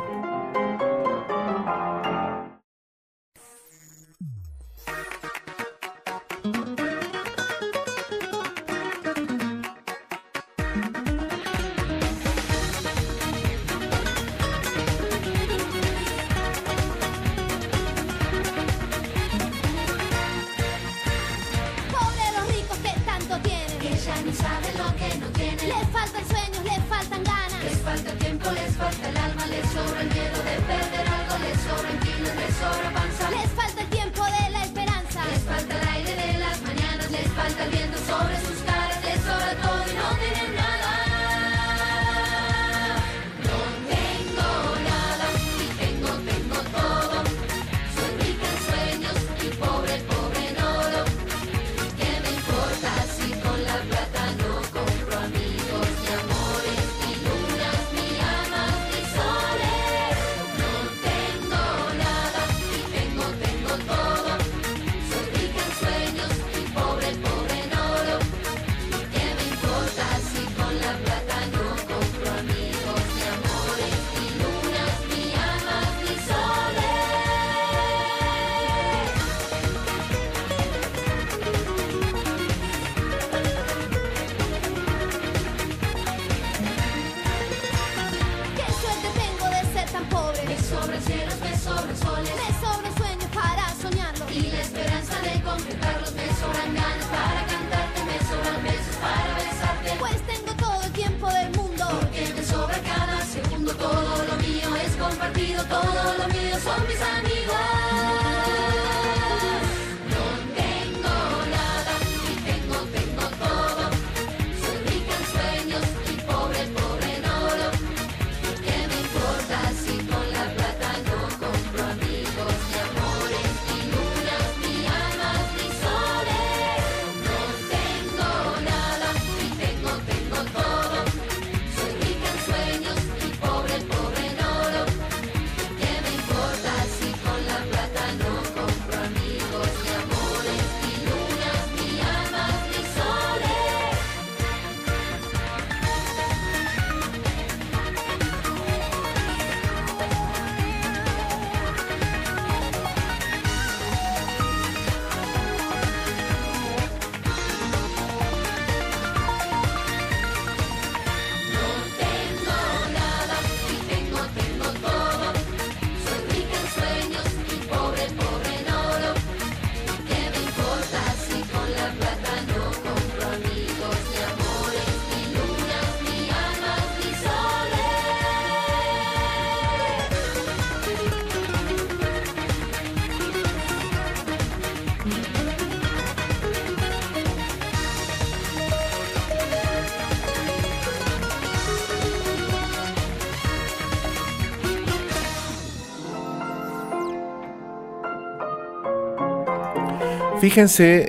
[200.47, 201.09] Fíjense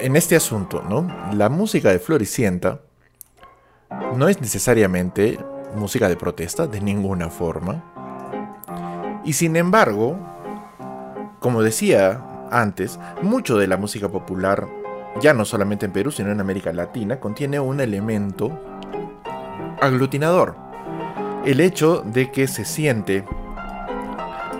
[0.00, 1.06] en, este asunto, ¿no?
[1.34, 2.80] La música de Floricienta
[4.16, 5.38] no es necesariamente
[5.76, 9.20] música de protesta de ninguna forma.
[9.26, 10.18] Y sin embargo,
[11.38, 14.66] como decía antes, mucho de la música popular,
[15.20, 18.58] ya no solamente en Perú, sino en América Latina, contiene un elemento
[19.82, 20.56] aglutinador.
[21.44, 23.26] El hecho de que se siente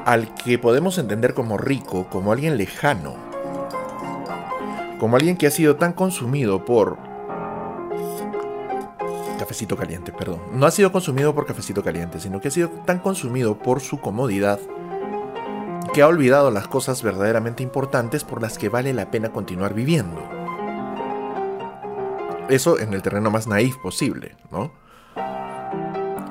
[0.05, 3.15] al que podemos entender como rico, como alguien lejano,
[4.99, 6.99] como alguien que ha sido tan consumido por...
[9.39, 10.41] Cafecito caliente, perdón.
[10.53, 14.01] No ha sido consumido por cafecito caliente, sino que ha sido tan consumido por su
[14.01, 14.61] comodidad
[15.93, 20.23] que ha olvidado las cosas verdaderamente importantes por las que vale la pena continuar viviendo.
[22.49, 24.73] Eso en el terreno más naif posible, ¿no?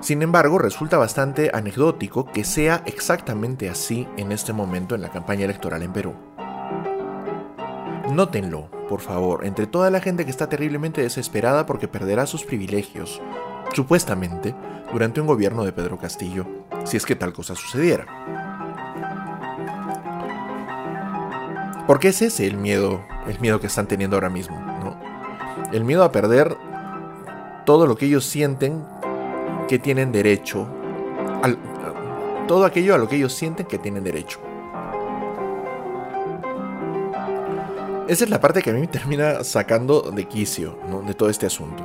[0.02, 5.45] Sin embargo, resulta bastante anecdótico que sea exactamente así en este momento en la campaña
[5.45, 6.16] electoral en Perú.
[8.12, 13.22] Nótenlo, por favor, entre toda la gente que está terriblemente desesperada porque perderá sus privilegios,
[13.74, 14.56] supuestamente,
[14.91, 16.47] durante un gobierno de Pedro Castillo,
[16.84, 18.06] si es que tal cosa sucediera.
[21.86, 24.99] Porque es ese el miedo, el miedo que están teniendo ahora mismo, ¿no?
[25.72, 26.58] El miedo a perder
[27.66, 28.84] todo lo que ellos sienten
[29.72, 30.68] que tienen derecho,
[31.42, 31.58] al,
[32.46, 34.42] todo aquello a lo que ellos sienten que tienen derecho.
[38.10, 41.46] Esa es la parte que a mí me termina sacando de quicio de todo este
[41.46, 41.82] asunto.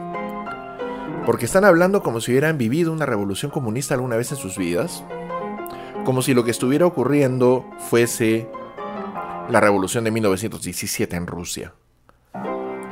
[1.25, 5.05] Porque están hablando como si hubieran vivido una revolución comunista alguna vez en sus vidas.
[6.05, 8.51] Como si lo que estuviera ocurriendo fuese
[9.49, 11.73] la revolución de 1917 en Rusia.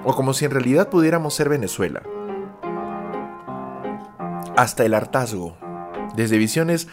[0.04, 2.00] O como si en realidad pudiéramos ser Venezuela.
[4.56, 5.56] Hasta el hartazgo.
[6.14, 6.86] Desde visiones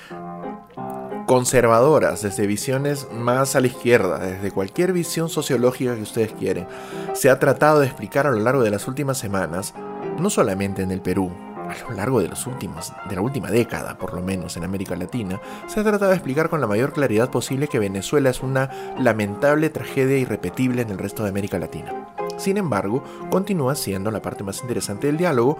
[1.27, 6.67] conservadoras, desde visiones más a la izquierda, desde cualquier visión sociológica que ustedes quieren,
[7.13, 9.73] se ha tratado de explicar a lo largo de las últimas semanas,
[10.19, 13.97] no solamente en el Perú, a lo largo de, los últimos, de la última década,
[13.97, 17.29] por lo menos en América Latina, se ha tratado de explicar con la mayor claridad
[17.29, 22.07] posible que Venezuela es una lamentable tragedia irrepetible en el resto de América Latina.
[22.37, 25.57] Sin embargo, continúa siendo la parte más interesante del diálogo,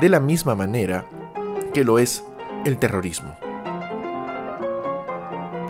[0.00, 1.06] de la misma manera
[1.72, 2.24] que lo es
[2.64, 3.36] el terrorismo.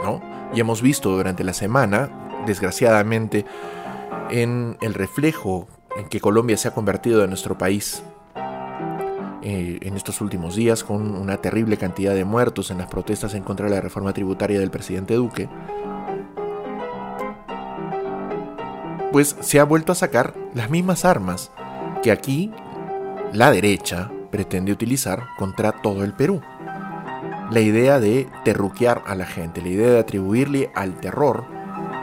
[0.03, 0.21] ¿No?
[0.55, 2.11] Y hemos visto durante la semana,
[2.47, 3.45] desgraciadamente,
[4.31, 8.03] en el reflejo en que Colombia se ha convertido en nuestro país
[9.43, 13.45] eh, en estos últimos días, con una terrible cantidad de muertos en las protestas en
[13.45, 15.49] contra de la reforma tributaria del presidente Duque,
[19.13, 21.53] pues se ha vuelto a sacar las mismas armas
[22.03, 22.51] que aquí
[23.33, 26.43] la derecha pretende utilizar contra todo el Perú.
[27.51, 31.47] La idea de terruquear a la gente, la idea de atribuirle al terror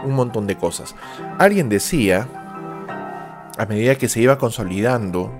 [0.04, 0.96] un montón de cosas.
[1.38, 2.28] Alguien decía,
[3.56, 5.32] a medida que se iba consolidando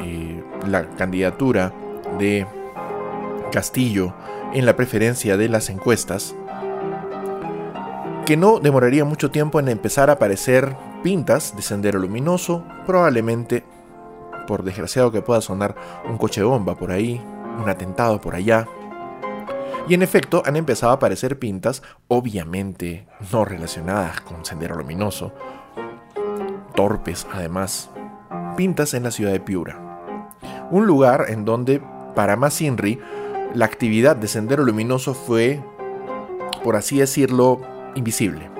[0.00, 1.72] eh, la candidatura
[2.20, 2.46] de
[3.50, 4.14] Castillo
[4.54, 6.36] en la preferencia de las encuestas,
[8.26, 13.64] que no demoraría mucho tiempo en empezar a aparecer pintas de sendero luminoso, probablemente,
[14.46, 15.74] por desgraciado que pueda sonar,
[16.08, 17.22] un coche bomba por ahí,
[17.62, 18.66] un atentado por allá.
[19.88, 25.32] Y en efecto han empezado a aparecer pintas, obviamente no relacionadas con sendero luminoso,
[26.74, 27.90] torpes además,
[28.56, 29.82] pintas en la ciudad de Piura.
[30.70, 31.80] Un lugar en donde,
[32.14, 32.98] para más Inri,
[33.54, 35.62] la actividad de sendero luminoso fue,
[36.64, 37.60] por así decirlo,
[37.94, 38.55] invisible.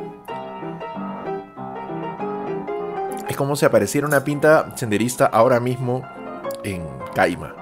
[3.36, 6.00] Es como si apareciera una pinta senderista ahora mismo
[6.64, 6.82] en
[7.14, 7.54] Caima.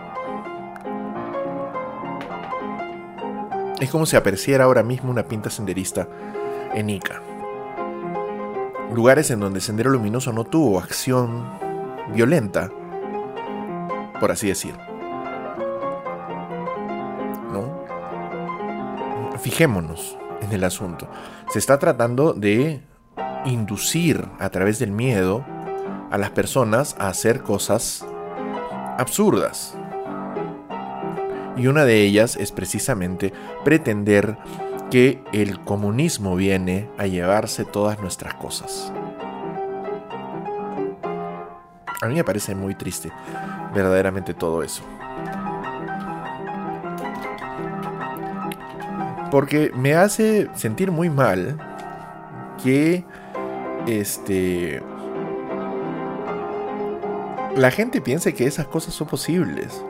[3.81, 6.07] Es como si apareciera ahora mismo una pinta senderista
[6.75, 7.21] en Ica.
[8.95, 11.45] Lugares en donde Sendero Luminoso no tuvo acción
[12.15, 12.71] violenta,
[14.21, 14.77] por así decir.
[17.53, 17.85] ¿No?
[19.41, 21.09] Fijémonos en el asunto.
[21.51, 22.81] Se está tratando de
[23.45, 25.45] inducir a través del miedo
[26.15, 28.07] a las personas a hacer cosas
[28.99, 29.77] absurdas.
[31.57, 33.33] Y una de ellas es precisamente
[33.65, 34.39] pretender
[34.93, 38.93] que el comunismo viene a llevarse todas nuestras cosas.
[42.01, 43.11] A mí me parece muy triste,
[43.75, 44.85] verdaderamente todo eso.
[49.33, 51.59] Porque me hace sentir muy mal
[52.63, 53.05] que
[53.89, 54.81] este
[57.57, 59.85] la gente piense que esas cosas son posibles.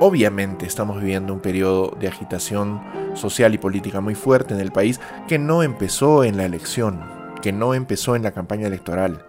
[0.00, 2.80] Obviamente estamos viviendo un periodo de agitación
[3.14, 7.00] social y política muy fuerte en el país que no empezó en la elección,
[7.42, 9.24] que no empezó en la campaña electoral.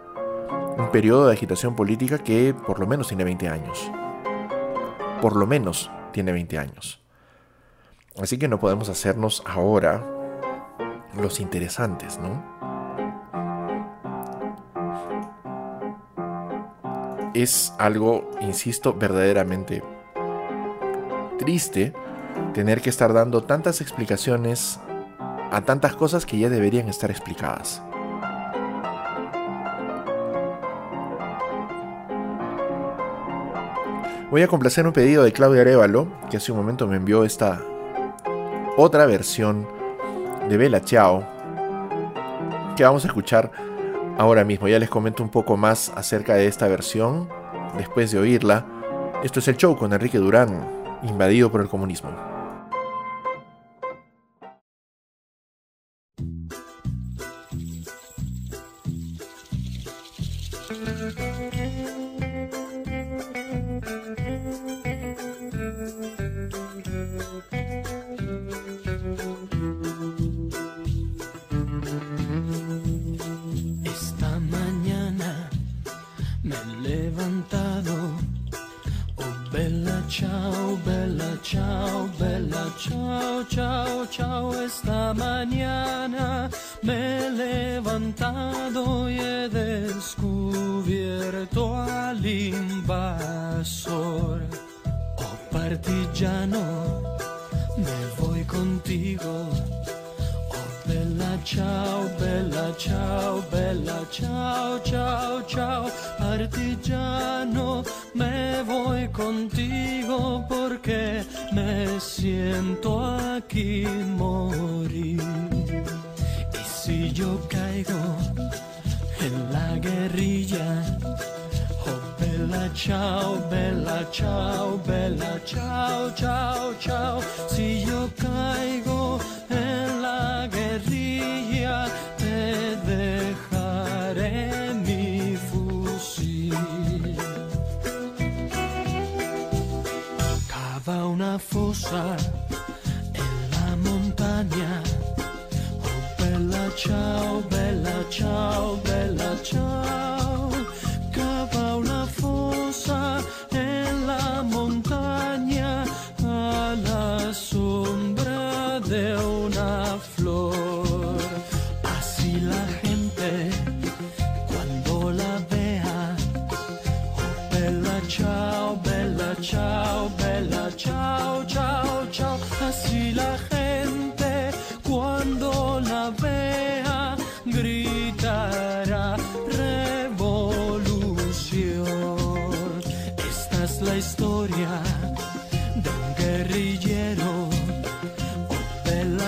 [0.77, 3.91] Un periodo de agitación política que por lo menos tiene 20 años.
[5.21, 7.01] Por lo menos tiene 20 años.
[8.21, 10.05] Así que no podemos hacernos ahora
[11.19, 12.58] los interesantes, ¿no?
[17.41, 19.81] Es algo, insisto, verdaderamente
[21.37, 21.93] triste
[22.53, 24.77] tener que estar dando tantas explicaciones
[25.49, 27.81] a tantas cosas que ya deberían estar explicadas.
[34.29, 37.61] Voy a complacer un pedido de Claudia Arevalo, que hace un momento me envió esta
[38.75, 39.65] otra versión
[40.49, 41.25] de Bella Chao,
[42.75, 43.68] que vamos a escuchar
[44.19, 44.67] ahora mismo.
[44.67, 47.29] Ya les comento un poco más acerca de esta versión
[47.77, 48.65] después de oírla.
[49.23, 50.67] Esto es el show con Enrique Durán,
[51.03, 52.38] invadido por el comunismo.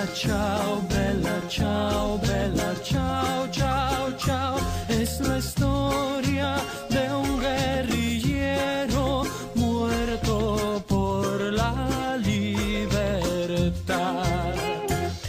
[0.07, 4.57] Ciao, bella ciao, bella ciao, ciao, ciao.
[4.87, 6.55] Es la historia
[6.89, 9.23] de un guerrillero
[9.55, 14.23] muerto por la libertà.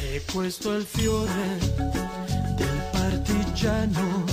[0.00, 1.58] E questo è il fiore
[2.56, 4.24] del partigiano.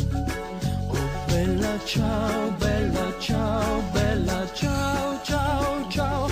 [0.88, 6.28] Oh bella ciao, bella ciao, bella ciao, ciao, ciao.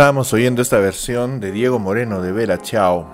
[0.00, 3.06] Estábamos oyendo esta versión de Diego Moreno de Vela Chao.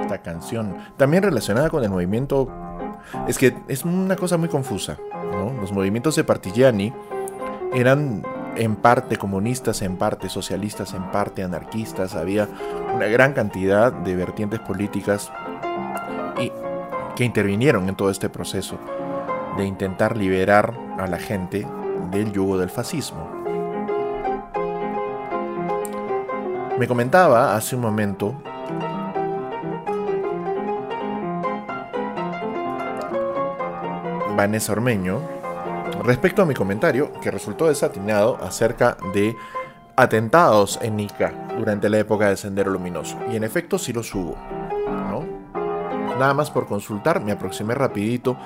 [0.00, 2.48] Esta canción, también relacionada con el movimiento.
[3.28, 4.96] Es que es una cosa muy confusa.
[5.30, 5.52] ¿no?
[5.60, 6.94] Los movimientos de Partigiani
[7.74, 8.22] eran
[8.56, 12.14] en parte comunistas, en parte socialistas, en parte anarquistas.
[12.14, 12.48] Había
[12.94, 15.30] una gran cantidad de vertientes políticas
[16.40, 16.50] y
[17.14, 18.78] que intervinieron en todo este proceso
[19.58, 21.66] de intentar liberar a la gente
[22.10, 23.39] del yugo del fascismo.
[26.80, 28.42] Me comentaba hace un momento
[34.34, 35.20] Vanessa Ormeño
[36.02, 39.36] respecto a mi comentario que resultó desatinado acerca de
[39.94, 43.18] atentados en Ica durante la época de Sendero Luminoso.
[43.30, 44.38] Y en efecto sí los hubo.
[45.10, 45.26] ¿no?
[46.18, 48.38] Nada más por consultar me aproximé rapidito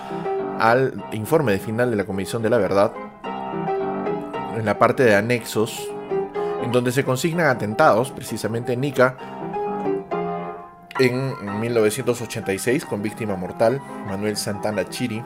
[0.58, 2.92] al informe de final de la Comisión de la Verdad
[4.56, 5.93] en la parte de anexos
[6.64, 9.16] en donde se consignan atentados, precisamente en Ica,
[10.98, 15.22] en 1986 con víctima mortal, Manuel Santana Chiri.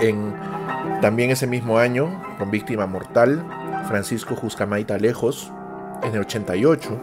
[0.00, 0.34] En
[1.02, 3.44] también ese mismo año, con víctima mortal,
[3.86, 5.52] Francisco Juscamaita Lejos.
[6.02, 6.98] En el 88,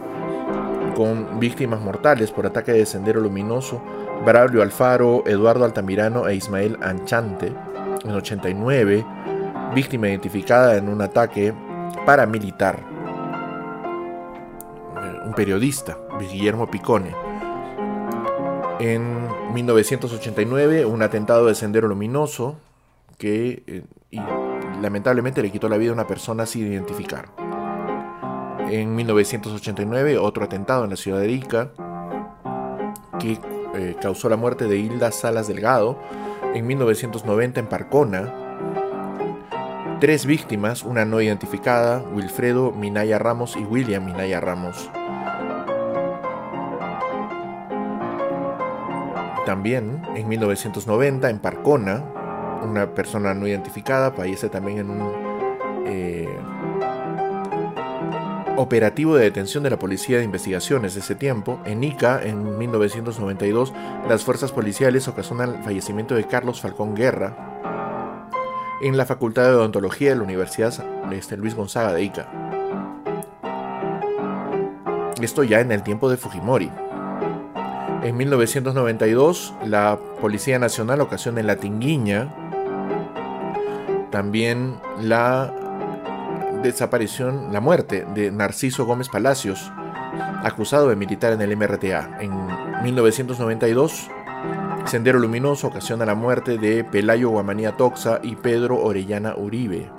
[0.96, 3.82] con víctimas mortales por ataque de Sendero Luminoso,
[4.24, 7.52] Braulio Alfaro, Eduardo Altamirano e Ismael Anchante.
[8.04, 9.04] En el 89,
[9.74, 11.54] víctima identificada en un ataque
[12.04, 12.91] paramilitar
[15.34, 17.14] periodista, Guillermo Picone.
[18.80, 22.56] En 1989, un atentado de Sendero Luminoso
[23.18, 23.84] que eh,
[24.80, 27.28] lamentablemente le quitó la vida a una persona sin identificar.
[28.70, 31.72] En 1989, otro atentado en la ciudad de Ica
[33.20, 33.38] que
[33.74, 35.98] eh, causó la muerte de Hilda Salas Delgado.
[36.54, 38.41] En 1990, en Parcona,
[40.02, 44.90] tres víctimas, una no identificada, Wilfredo Minaya Ramos y William Minaya Ramos.
[49.46, 52.02] También en 1990 en Parcona,
[52.68, 55.12] una persona no identificada fallece también en un
[55.86, 56.28] eh,
[58.56, 61.60] operativo de detención de la Policía de Investigaciones de ese tiempo.
[61.64, 63.72] En Ica, en 1992,
[64.08, 67.51] las fuerzas policiales ocasionan el fallecimiento de Carlos Falcón Guerra
[68.82, 70.74] en la Facultad de Odontología de la Universidad
[71.12, 72.28] este, Luis Gonzaga de Ica.
[75.20, 76.70] Esto ya en el tiempo de Fujimori.
[78.02, 82.34] En 1992, la Policía Nacional ocasiona en La Tinguiña
[84.10, 85.52] también la
[86.62, 89.72] desaparición, la muerte de Narciso Gómez Palacios,
[90.44, 92.18] acusado de militar en el MRTA.
[92.20, 92.32] En
[92.82, 94.10] 1992,
[94.86, 99.90] Sendero Luminoso ocasiona la muerte de Pelayo Guamanía Toxa y Pedro Orellana Uribe.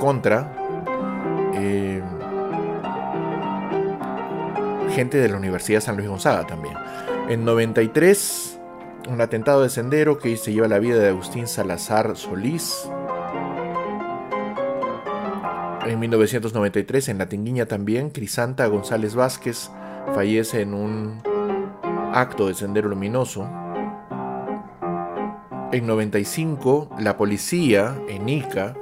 [0.00, 0.52] Contra
[1.54, 2.02] eh,
[4.90, 6.74] gente de la Universidad San Luis Gonzaga también.
[7.28, 8.58] En 93,
[9.08, 12.88] un atentado de sendero que se lleva la vida de Agustín Salazar Solís.
[15.88, 19.70] En 1993, en La Tinguiña también, Crisanta González Vázquez
[20.14, 21.22] fallece en un
[22.12, 23.48] acto de sendero luminoso.
[25.72, 28.74] En 95, la policía en Ica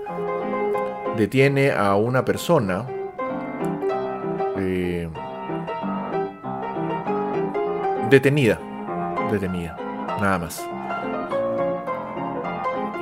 [1.16, 2.88] detiene a una persona
[4.58, 5.08] eh,
[8.10, 8.58] detenida,
[9.30, 9.76] detenida,
[10.20, 10.75] nada más.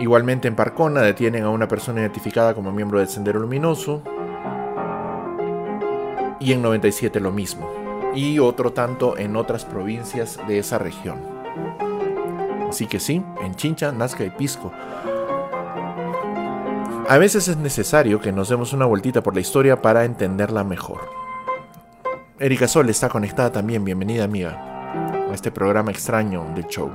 [0.01, 4.03] Igualmente en Parcona detienen a una persona identificada como miembro del Sendero Luminoso.
[6.41, 7.71] Y en 97 lo mismo.
[8.15, 11.19] Y otro tanto en otras provincias de esa región.
[12.69, 14.73] Así que sí, en Chincha, Nazca y Pisco.
[17.09, 21.03] A veces es necesario que nos demos una vueltita por la historia para entenderla mejor.
[22.41, 26.91] Erika Sol está conectada también, bienvenida amiga, a este programa extraño del show.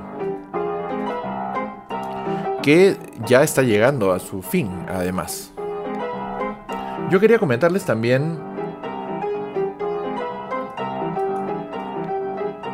[2.62, 2.96] Que
[3.26, 5.52] ya está llegando a su fin, además.
[7.10, 8.38] Yo quería comentarles también...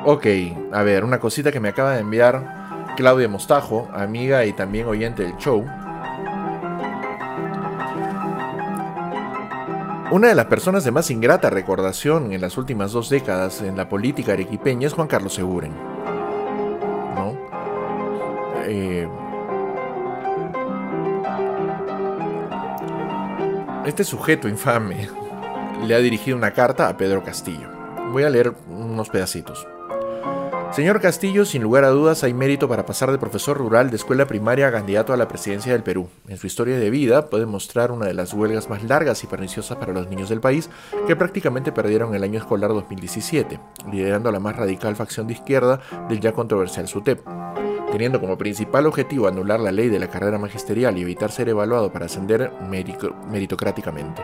[0.04, 0.26] Ok,
[0.72, 5.22] a ver, una cosita que me acaba de enviar Claudia Mostajo, amiga y también oyente
[5.22, 5.64] del show.
[10.10, 13.88] Una de las personas de más ingrata recordación en las últimas dos décadas en la
[13.88, 15.72] política arequipeña es Juan Carlos Seguren.
[17.16, 17.36] ¿No?
[18.66, 19.08] Eh,
[23.86, 25.08] este sujeto infame
[25.86, 27.68] le ha dirigido una carta a Pedro Castillo.
[28.10, 29.66] Voy a leer unos pedacitos.
[30.72, 34.26] Señor Castillo, sin lugar a dudas hay mérito para pasar de profesor rural de escuela
[34.26, 36.08] primaria a candidato a la presidencia del Perú.
[36.26, 39.78] En su historia de vida puede mostrar una de las huelgas más largas y perniciosas
[39.78, 40.68] para los niños del país,
[41.06, 43.60] que prácticamente perdieron el año escolar 2017,
[43.92, 47.20] liderando la más radical facción de izquierda del ya controversial SUTEP.
[47.96, 51.90] Teniendo como principal objetivo anular la ley de la carrera magisterial y evitar ser evaluado
[51.90, 52.52] para ascender
[53.30, 54.22] meritocráticamente.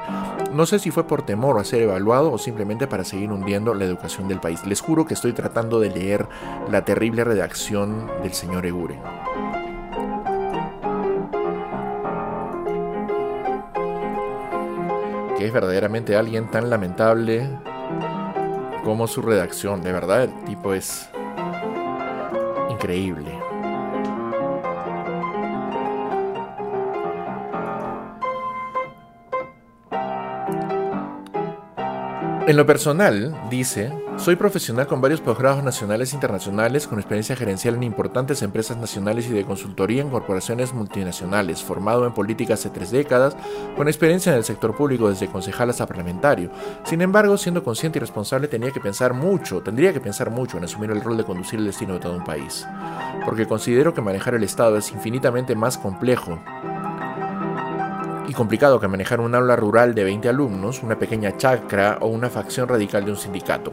[0.52, 3.86] No sé si fue por temor a ser evaluado o simplemente para seguir hundiendo la
[3.86, 4.66] educación del país.
[4.66, 6.26] Les juro que estoy tratando de leer
[6.70, 9.00] la terrible redacción del señor Eguren.
[15.38, 17.48] Que es verdaderamente alguien tan lamentable
[18.84, 19.80] como su redacción.
[19.80, 21.08] De verdad, el tipo es
[22.68, 23.41] increíble.
[32.44, 37.76] En lo personal, dice, soy profesional con varios posgrados nacionales e internacionales con experiencia gerencial
[37.76, 42.90] en importantes empresas nacionales y de consultoría en corporaciones multinacionales, formado en política hace tres
[42.90, 43.36] décadas,
[43.76, 46.50] con experiencia en el sector público desde concejal hasta parlamentario.
[46.82, 50.64] Sin embargo, siendo consciente y responsable tenía que pensar mucho, tendría que pensar mucho en
[50.64, 52.66] asumir el rol de conducir el destino de todo un país.
[53.24, 56.40] Porque considero que manejar el Estado es infinitamente más complejo
[58.28, 62.30] y complicado que manejar un aula rural de 20 alumnos, una pequeña chacra o una
[62.30, 63.72] facción radical de un sindicato.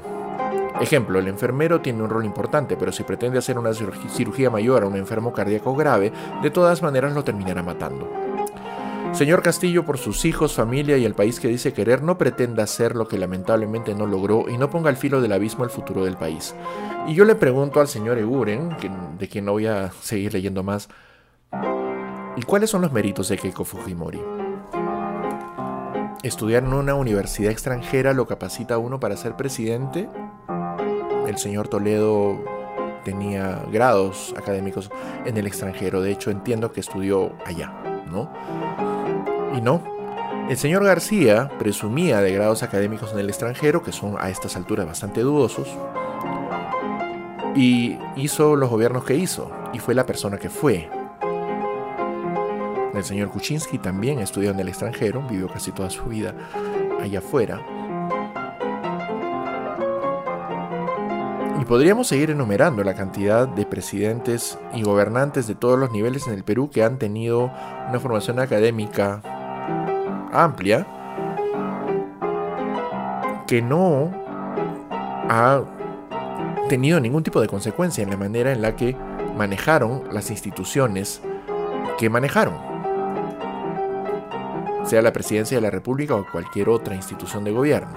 [0.82, 4.88] Ejemplo, el enfermero tiene un rol importante, pero si pretende hacer una cirugía mayor a
[4.88, 8.10] un enfermo cardíaco grave, de todas maneras lo terminará matando.
[9.12, 12.96] Señor Castillo, por sus hijos, familia y el país que dice querer, no pretenda hacer
[12.96, 16.16] lo que lamentablemente no logró y no ponga al filo del abismo el futuro del
[16.16, 16.56] país.
[17.08, 18.70] Y yo le pregunto al señor Eguren,
[19.18, 20.88] de quien no voy a seguir leyendo más,
[22.40, 24.22] ¿y cuáles son los méritos de Keiko Fujimori?
[26.24, 30.08] ¿Estudiar en una universidad extranjera lo capacita a uno para ser presidente?
[31.28, 32.40] El señor Toledo
[33.04, 34.90] tenía grados académicos
[35.26, 37.74] en el extranjero, de hecho entiendo que estudió allá,
[38.10, 38.32] ¿no?
[39.58, 39.84] Y no.
[40.50, 44.86] El señor García presumía de grados académicos en el extranjero, que son a estas alturas
[44.86, 45.68] bastante dudosos,
[47.54, 50.90] y hizo los gobiernos que hizo, y fue la persona que fue.
[53.00, 56.34] El señor Kuczynski también estudió en el extranjero, vivió casi toda su vida
[57.02, 57.62] allá afuera.
[61.62, 66.34] Y podríamos seguir enumerando la cantidad de presidentes y gobernantes de todos los niveles en
[66.34, 67.50] el Perú que han tenido
[67.88, 69.22] una formación académica
[70.34, 70.86] amplia
[73.48, 74.12] que no
[75.30, 75.64] ha
[76.68, 78.94] tenido ningún tipo de consecuencia en la manera en la que
[79.38, 81.22] manejaron las instituciones
[81.98, 82.69] que manejaron,
[84.90, 87.94] sea la presidencia de la República o cualquier otra institución de gobierno.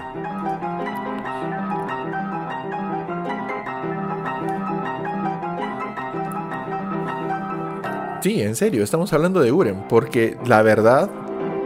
[8.21, 11.09] Sí, en serio, estamos hablando de Uren, porque la verdad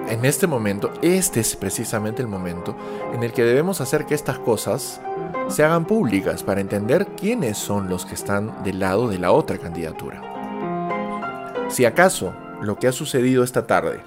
[0.07, 2.77] en este momento, este es precisamente el momento
[3.13, 5.01] en el que debemos hacer que estas cosas
[5.49, 9.57] se hagan públicas para entender quiénes son los que están del lado de la otra
[9.57, 10.21] candidatura.
[11.67, 13.99] Si acaso lo que ha sucedido esta tarde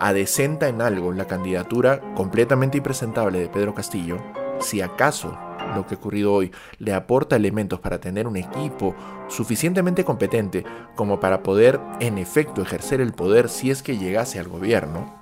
[0.00, 4.18] adecenta en algo la candidatura completamente impresentable de Pedro Castillo,
[4.60, 5.36] si acaso
[5.74, 8.94] lo que ha ocurrido hoy le aporta elementos para tener un equipo
[9.28, 14.48] suficientemente competente como para poder en efecto ejercer el poder si es que llegase al
[14.48, 15.14] gobierno,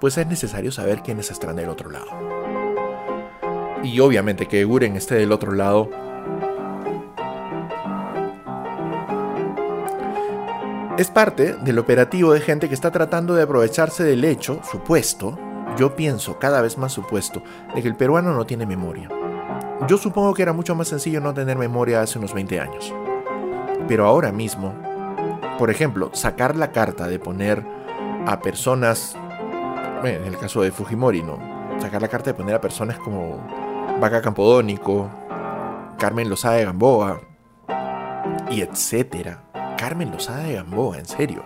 [0.00, 2.06] pues es necesario saber quiénes están del otro lado.
[3.82, 5.90] Y obviamente que Guren esté del otro lado
[11.00, 15.38] es parte del operativo de gente que está tratando de aprovecharse del hecho, supuesto,
[15.78, 17.42] yo pienso cada vez más supuesto,
[17.74, 19.08] de que el peruano no tiene memoria.
[19.88, 22.94] Yo supongo que era mucho más sencillo no tener memoria hace unos 20 años.
[23.88, 24.74] Pero ahora mismo,
[25.58, 27.64] por ejemplo, sacar la carta de poner
[28.26, 29.16] a personas,
[30.04, 31.38] en el caso de Fujimori, ¿no?
[31.80, 33.42] Sacar la carta de poner a personas como
[34.02, 35.08] Vaca Campodónico,
[35.96, 37.22] Carmen Lozada de Gamboa,
[38.50, 39.49] y etcétera.
[39.80, 41.42] Carmen Lozada de Gamboa, en serio.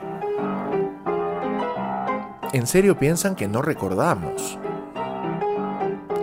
[2.53, 4.59] En serio piensan que no recordamos.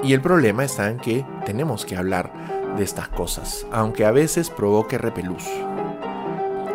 [0.03, 2.33] Y el problema está en que tenemos que hablar
[2.75, 5.49] de estas cosas, aunque a veces provoque repelús.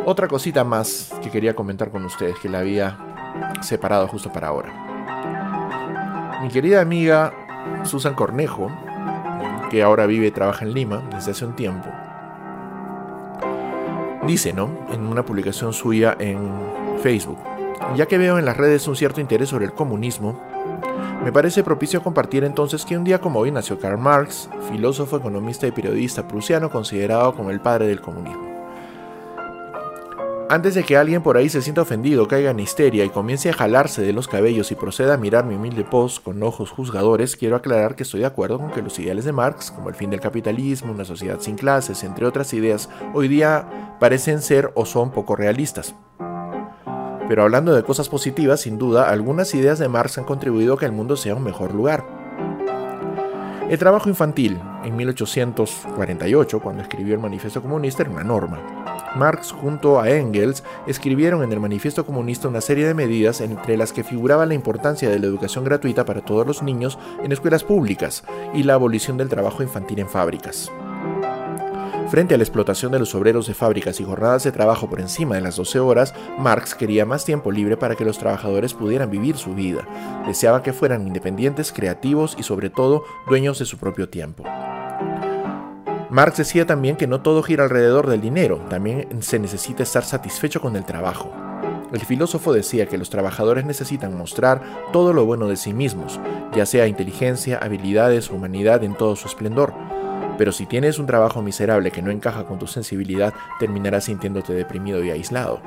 [0.06, 2.96] Otra cosita más que quería comentar con ustedes, que la había
[3.60, 6.40] separado justo para ahora.
[6.40, 7.34] Mi querida amiga
[7.84, 8.70] Susan Cornejo,
[9.70, 11.90] que ahora vive y trabaja en Lima desde hace un tiempo,
[14.26, 14.70] dice, ¿no?
[14.92, 16.38] En una publicación suya en
[17.02, 17.38] Facebook,
[17.96, 20.40] ya que veo en las redes un cierto interés sobre el comunismo,
[21.24, 25.66] me parece propicio compartir entonces que un día como hoy nació Karl Marx, filósofo, economista
[25.66, 28.55] y periodista prusiano considerado como el padre del comunismo.
[30.48, 33.52] Antes de que alguien por ahí se sienta ofendido, caiga en histeria y comience a
[33.52, 37.56] jalarse de los cabellos y proceda a mirar mi humilde post con ojos juzgadores, quiero
[37.56, 40.20] aclarar que estoy de acuerdo con que los ideales de Marx, como el fin del
[40.20, 45.34] capitalismo, una sociedad sin clases, entre otras ideas, hoy día parecen ser o son poco
[45.34, 45.96] realistas.
[47.28, 50.86] Pero hablando de cosas positivas, sin duda, algunas ideas de Marx han contribuido a que
[50.86, 52.04] el mundo sea un mejor lugar.
[53.68, 58.85] El trabajo infantil, en 1848, cuando escribió el Manifiesto Comunista, era una norma.
[59.14, 63.92] Marx junto a Engels escribieron en el Manifiesto Comunista una serie de medidas entre las
[63.92, 68.24] que figuraba la importancia de la educación gratuita para todos los niños en escuelas públicas
[68.54, 70.70] y la abolición del trabajo infantil en fábricas.
[72.08, 75.34] Frente a la explotación de los obreros de fábricas y jornadas de trabajo por encima
[75.34, 79.36] de las 12 horas, Marx quería más tiempo libre para que los trabajadores pudieran vivir
[79.36, 79.88] su vida.
[80.24, 84.44] Deseaba que fueran independientes, creativos y sobre todo dueños de su propio tiempo.
[86.08, 90.60] Marx decía también que no todo gira alrededor del dinero, también se necesita estar satisfecho
[90.60, 91.32] con el trabajo.
[91.92, 96.20] El filósofo decía que los trabajadores necesitan mostrar todo lo bueno de sí mismos,
[96.54, 99.74] ya sea inteligencia, habilidades humanidad en todo su esplendor.
[100.38, 105.02] Pero si tienes un trabajo miserable que no encaja con tu sensibilidad, terminarás sintiéndote deprimido
[105.02, 105.60] y aislado.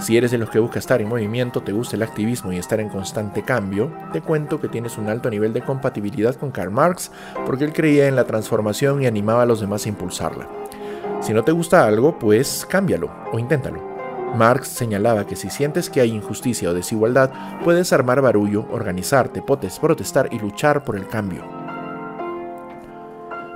[0.00, 2.80] Si eres de los que busca estar en movimiento, te gusta el activismo y estar
[2.80, 7.10] en constante cambio, te cuento que tienes un alto nivel de compatibilidad con Karl Marx
[7.44, 10.48] porque él creía en la transformación y animaba a los demás a impulsarla.
[11.20, 13.82] Si no te gusta algo, pues cámbialo o inténtalo.
[14.34, 17.30] Marx señalaba que si sientes que hay injusticia o desigualdad,
[17.62, 21.59] puedes armar barullo, organizarte, protestar y luchar por el cambio.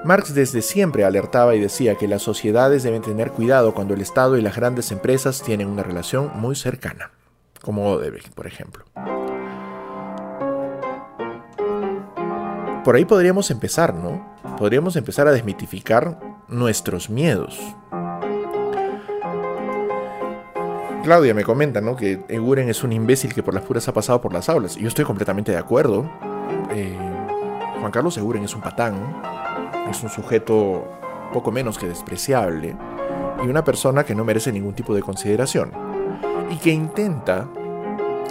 [0.05, 4.37] Marx desde siempre alertaba y decía que las sociedades deben tener cuidado cuando el Estado
[4.37, 7.11] y las grandes empresas tienen una relación muy cercana,
[7.63, 8.85] como Odebrecht, por ejemplo.
[12.85, 14.37] Por ahí podríamos empezar, ¿no?
[14.59, 17.59] Podríamos empezar a desmitificar nuestros miedos.
[21.03, 21.97] Claudia me comenta, ¿no?
[21.97, 24.77] Que Eguren es un imbécil que por las puras ha pasado por las aulas.
[24.77, 26.11] Yo estoy completamente de acuerdo.
[26.73, 26.95] Eh,
[27.81, 29.44] Juan Carlos Eguren es un patán
[29.91, 30.85] es un sujeto
[31.33, 32.77] poco menos que despreciable
[33.43, 35.73] y una persona que no merece ningún tipo de consideración
[36.51, 37.49] y que intenta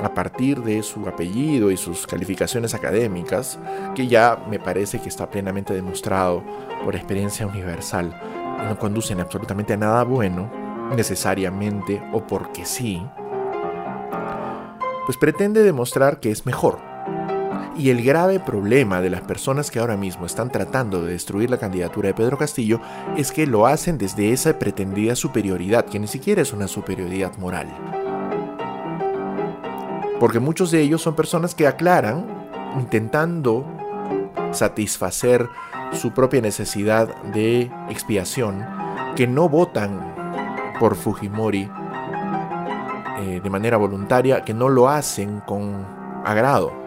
[0.04, 3.60] a partir de su apellido y sus calificaciones académicas,
[3.96, 6.44] que ya me parece que está plenamente demostrado
[6.84, 8.20] por experiencia universal,
[8.68, 10.50] no conducen absolutamente a nada bueno,
[10.96, 13.06] necesariamente o porque sí,
[15.06, 16.80] pues pretende demostrar que es mejor,
[17.78, 21.58] y el grave problema de las personas que ahora mismo están tratando de destruir la
[21.58, 22.80] candidatura de Pedro Castillo
[23.18, 27.68] es que lo hacen desde esa pretendida superioridad, que ni siquiera es una superioridad moral.
[30.20, 32.26] Porque muchos de ellos son personas que aclaran
[32.80, 33.66] intentando
[34.52, 35.50] satisfacer
[35.92, 38.66] su propia necesidad de expiación,
[39.16, 40.14] que no votan
[40.80, 41.70] por Fujimori
[43.20, 45.86] eh, de manera voluntaria, que no lo hacen con
[46.24, 46.83] agrado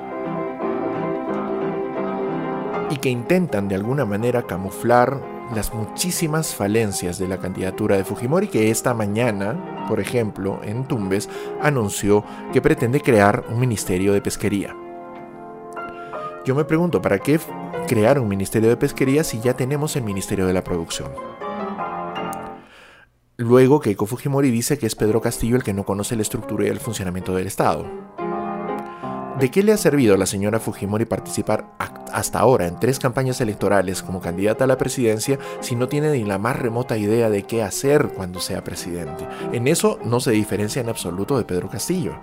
[3.06, 5.22] que intentan de alguna manera camuflar
[5.54, 11.28] las muchísimas falencias de la candidatura de Fujimori que esta mañana, por ejemplo, en Tumbes,
[11.62, 14.74] anunció que pretende crear un ministerio de pesquería.
[16.44, 17.38] Yo me pregunto, ¿para qué
[17.86, 21.12] crear un ministerio de pesquería si ya tenemos el ministerio de la producción?
[23.36, 26.70] Luego Keiko Fujimori dice que es Pedro Castillo el que no conoce la estructura y
[26.70, 27.86] el funcionamiento del Estado.
[29.38, 31.66] ¿De qué le ha servido a la señora Fujimori participar
[32.10, 36.24] hasta ahora en tres campañas electorales como candidata a la presidencia si no tiene ni
[36.24, 39.28] la más remota idea de qué hacer cuando sea presidente?
[39.52, 42.14] En eso no se diferencia en absoluto de Pedro Castillo.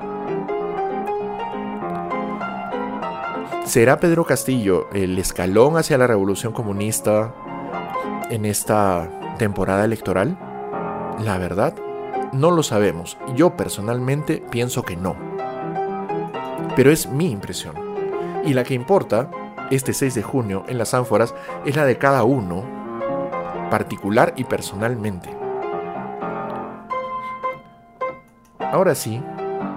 [3.66, 7.36] ¿Será Pedro Castillo el escalón hacia la revolución comunista
[8.32, 10.36] en esta temporada electoral?
[11.24, 11.76] La verdad,
[12.34, 13.20] no lo sabemos.
[13.36, 15.33] Yo personalmente pienso que no.
[16.76, 17.76] Pero es mi impresión.
[18.46, 19.30] Y la que importa,
[19.72, 21.34] este 6 de junio en las ánforas,
[21.66, 22.64] es la de cada uno,
[23.70, 25.30] particular y personalmente.
[28.60, 29.22] Ahora sí,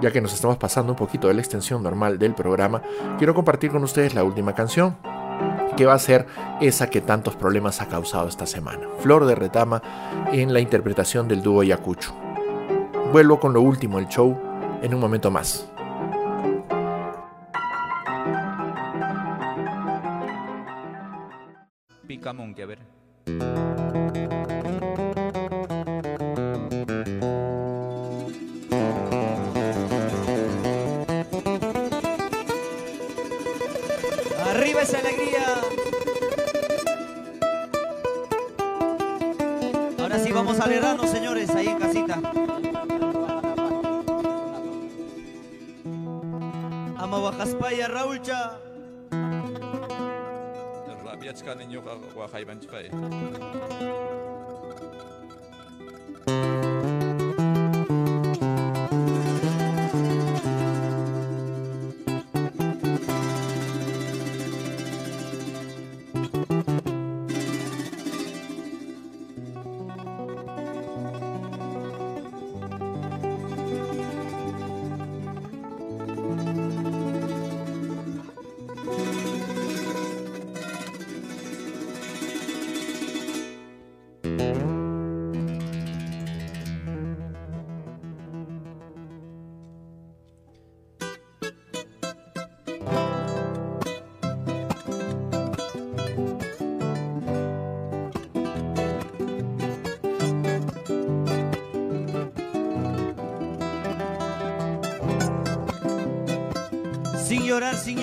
[0.01, 2.81] ya que nos estamos pasando un poquito de la extensión normal del programa,
[3.17, 4.97] quiero compartir con ustedes la última canción,
[5.75, 6.25] que va a ser
[6.61, 8.87] esa que tantos problemas ha causado esta semana.
[8.99, 9.81] Flor de Retama
[10.31, 12.13] en la interpretación del dúo Yacucho.
[13.11, 14.37] Vuelvo con lo último del show
[14.81, 15.69] en un momento más.
[22.07, 22.79] Pica Monkey, a ver.
[34.49, 35.43] Arriba esa alegría.
[39.99, 42.21] Ahora sí vamos a alegrarnos, señores, ahí en casita.
[46.97, 47.17] Ama
[51.37, 54.16] Catch ka ninyo kakaiban ka eh.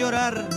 [0.04, 0.53] Llorar,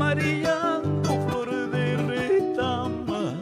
[0.00, 3.34] amarillando, flor de retama.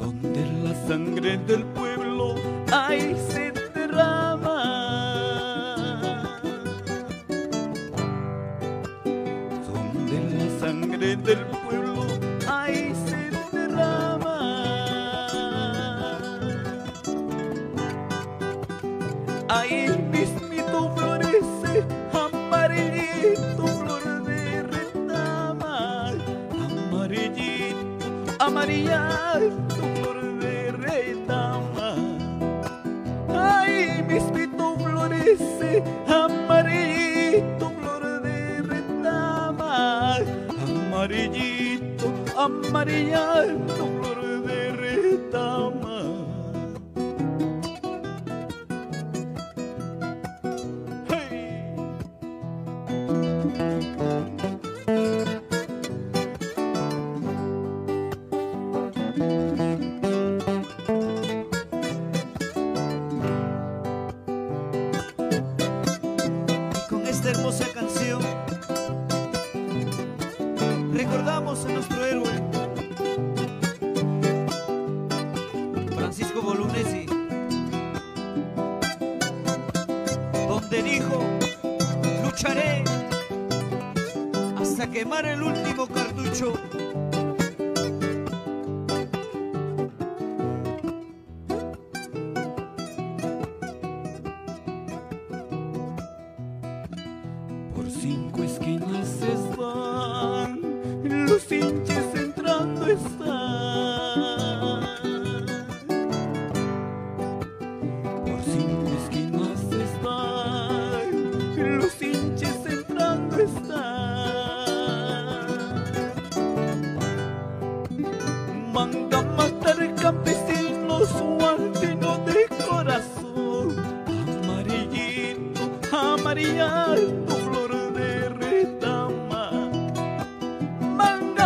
[0.00, 1.64] donde la sangre del
[42.68, 43.57] retama,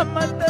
[0.03, 0.42] Van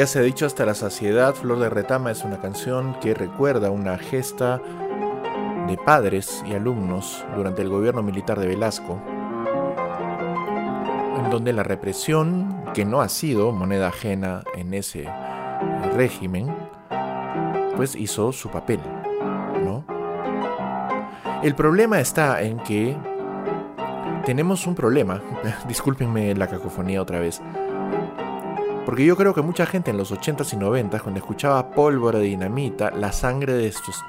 [0.00, 3.70] ya se ha dicho hasta la saciedad, Flor de Retama es una canción que recuerda
[3.70, 4.58] una gesta
[5.68, 8.98] de padres y alumnos durante el gobierno militar de Velasco,
[11.18, 15.06] en donde la represión, que no ha sido moneda ajena en ese
[15.94, 16.48] régimen,
[17.76, 18.80] pues hizo su papel,
[19.62, 19.84] ¿no?
[21.42, 22.96] El problema está en que
[24.24, 25.20] tenemos un problema,
[25.68, 27.42] discúlpenme la cacofonía otra vez,
[28.90, 32.90] porque yo creo que mucha gente en los 80s y 90s, cuando escuchaba pólvora dinamita,
[32.90, 34.04] la sangre de estos.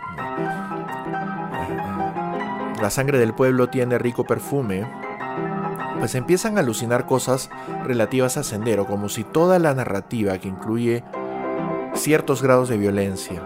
[2.82, 4.92] La sangre del pueblo tiene rico perfume.
[6.00, 7.52] Pues empiezan a alucinar cosas
[7.86, 11.04] relativas a Sendero, como si toda la narrativa que incluye
[11.94, 13.40] ciertos grados de violencia,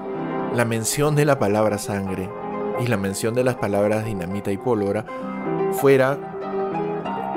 [0.53, 2.29] la mención de la palabra sangre
[2.79, 5.05] y la mención de las palabras dinamita y pólvora
[5.73, 6.17] fuera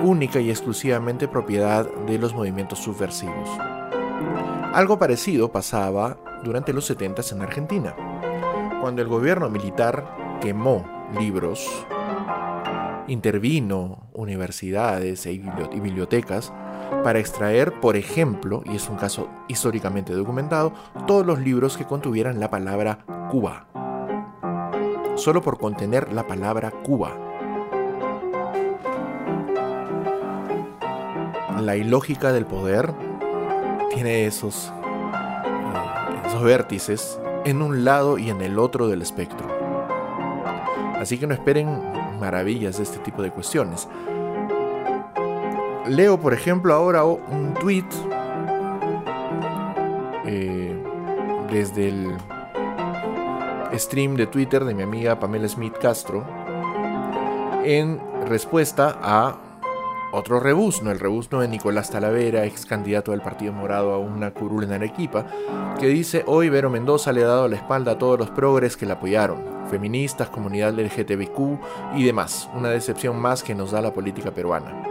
[0.04, 3.67] única y exclusivamente propiedad de los movimientos subversivos.
[4.72, 7.96] Algo parecido pasaba durante los 70 en Argentina,
[8.82, 10.84] cuando el gobierno militar quemó
[11.18, 11.66] libros,
[13.06, 16.52] intervino universidades e y bibliotecas
[17.02, 20.74] para extraer, por ejemplo, y es un caso históricamente documentado,
[21.06, 23.66] todos los libros que contuvieran la palabra Cuba.
[25.16, 27.16] Solo por contener la palabra Cuba.
[31.60, 33.07] La ilógica del poder
[33.98, 39.48] tiene esos, eh, esos vértices en un lado y en el otro del espectro.
[41.00, 41.68] Así que no esperen
[42.20, 43.88] maravillas de este tipo de cuestiones.
[45.88, 47.86] Leo, por ejemplo, ahora un tweet
[50.26, 50.80] eh,
[51.50, 52.16] desde el
[53.76, 56.24] stream de Twitter de mi amiga Pamela Smith Castro
[57.64, 59.47] en respuesta a
[60.12, 64.64] otro rebuzno, el rebuzno de Nicolás Talavera, ex candidato del Partido Morado a una curul
[64.64, 65.26] en Arequipa,
[65.78, 68.86] que dice, hoy Vero Mendoza le ha dado la espalda a todos los progres que
[68.86, 74.30] la apoyaron, feministas, comunidad LGTBQ y demás, una decepción más que nos da la política
[74.30, 74.82] peruana.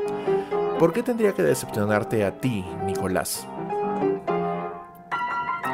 [0.78, 3.48] ¿Por qué tendría que decepcionarte a ti, Nicolás?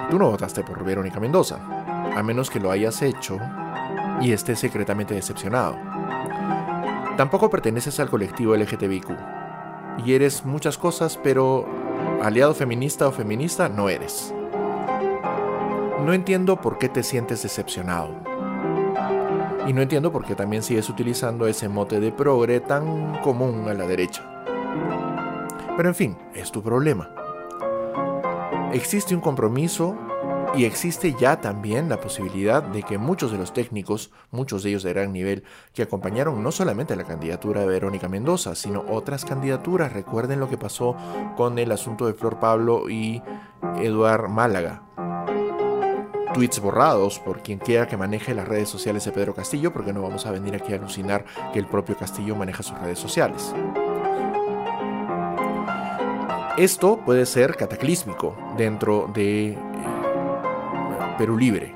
[0.09, 1.59] Tú no votaste por Verónica Mendoza,
[2.15, 3.37] a menos que lo hayas hecho
[4.21, 5.75] y estés secretamente decepcionado.
[7.17, 9.32] Tampoco perteneces al colectivo LGTBIQ.
[10.05, 11.65] Y eres muchas cosas, pero
[12.21, 14.33] aliado feminista o feminista no eres.
[16.05, 18.09] No entiendo por qué te sientes decepcionado.
[19.67, 23.73] Y no entiendo por qué también sigues utilizando ese mote de progre tan común a
[23.73, 24.29] la derecha.
[25.77, 27.09] Pero en fin, es tu problema.
[28.73, 29.95] Existe un compromiso
[30.55, 34.84] y existe ya también la posibilidad de que muchos de los técnicos, muchos de ellos
[34.84, 35.43] de gran nivel,
[35.73, 40.57] que acompañaron no solamente la candidatura de Verónica Mendoza, sino otras candidaturas, recuerden lo que
[40.57, 40.95] pasó
[41.35, 43.21] con el asunto de Flor Pablo y
[43.81, 44.84] Eduard Málaga.
[46.34, 50.01] Tweets borrados por quien quiera que maneje las redes sociales de Pedro Castillo, porque no
[50.01, 53.53] vamos a venir aquí a alucinar que el propio Castillo maneja sus redes sociales.
[56.57, 59.57] Esto puede ser cataclísmico dentro de eh,
[61.18, 61.76] Perú Libre.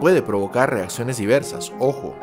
[0.00, 2.14] Puede provocar reacciones diversas, ojo.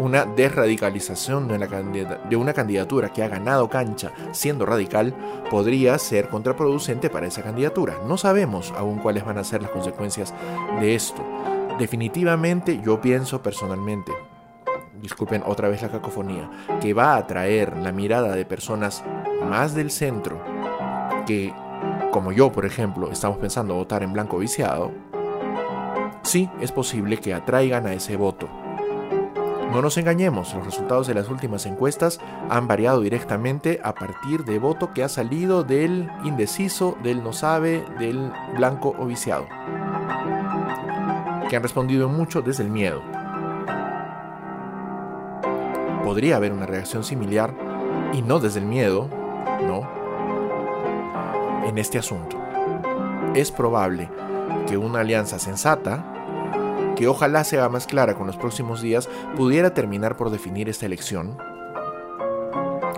[0.00, 5.14] Una desradicalización de una, candidatura que ha ganado cancha siendo radical
[5.50, 7.98] podría ser contraproducente para esa candidatura.
[8.06, 10.34] No sabemos aún cuáles van a ser las consecuencias
[10.80, 11.24] de esto.
[11.78, 14.12] Definitivamente yo pienso personalmente,
[15.00, 16.50] disculpen otra vez la cacofonía,
[16.80, 19.04] que va a atraer la mirada de personas
[19.48, 20.40] más del centro
[21.26, 21.52] que,
[22.12, 24.92] como yo, por ejemplo, estamos pensando votar en blanco viciado,
[26.22, 28.50] sí es posible que atraigan a ese voto.
[29.72, 32.20] No nos engañemos, los resultados de las últimas encuestas
[32.50, 37.82] han variado directamente a partir de voto que ha salido del indeciso, del no sabe,
[37.98, 39.46] del blanco o viciado.
[41.48, 43.00] Que han respondido mucho desde el miedo.
[46.04, 47.54] Podría haber una reacción similar
[48.12, 49.08] y no desde el miedo,
[49.66, 50.01] no,
[51.64, 52.38] en este asunto.
[53.34, 54.08] Es probable
[54.66, 56.04] que una alianza sensata,
[56.96, 61.36] que ojalá sea más clara con los próximos días, pudiera terminar por definir esta elección.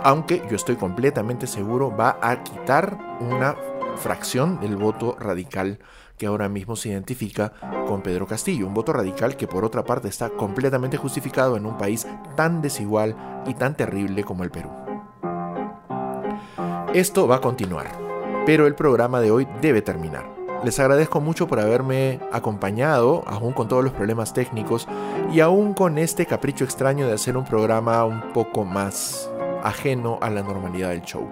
[0.03, 3.57] Aunque yo estoy completamente seguro va a quitar una
[3.97, 5.79] fracción del voto radical
[6.19, 7.53] que ahora mismo se identifica
[7.87, 8.67] con Pedro Castillo.
[8.67, 13.17] Un voto radical que por otra parte está completamente justificado en un país tan desigual
[13.47, 14.71] y tan terrible como el Perú.
[16.93, 18.04] Esto va a continuar,
[18.47, 20.35] pero el programa de hoy debe terminar.
[20.65, 24.89] Les agradezco mucho por haberme acompañado, aún con todos los problemas técnicos
[25.31, 29.31] y aún con este capricho extraño de hacer un programa un poco más
[29.63, 31.29] ajeno a la normalidad del show.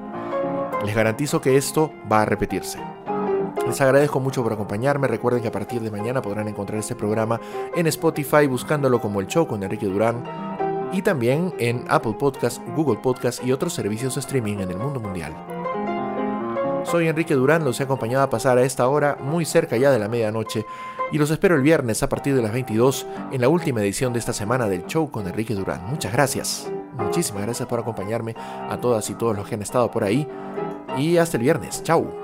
[0.84, 2.78] Les garantizo que esto va a repetirse.
[3.66, 5.09] Les agradezco mucho por acompañarme.
[5.09, 7.40] Recuerden que a partir de mañana podrán encontrar este programa
[7.74, 10.24] en Spotify buscándolo como El Show con Enrique Durán
[10.93, 15.01] y también en Apple Podcast, Google Podcast y otros servicios de streaming en el mundo
[15.01, 15.51] mundial.
[16.84, 19.98] Soy Enrique Durán, los he acompañado a pasar a esta hora muy cerca ya de
[19.98, 20.66] la medianoche
[21.10, 24.18] y los espero el viernes a partir de las 22 en la última edición de
[24.18, 25.86] esta semana del show con Enrique Durán.
[25.86, 30.04] Muchas gracias, muchísimas gracias por acompañarme a todas y todos los que han estado por
[30.04, 30.26] ahí
[30.98, 32.22] y hasta el viernes, chao.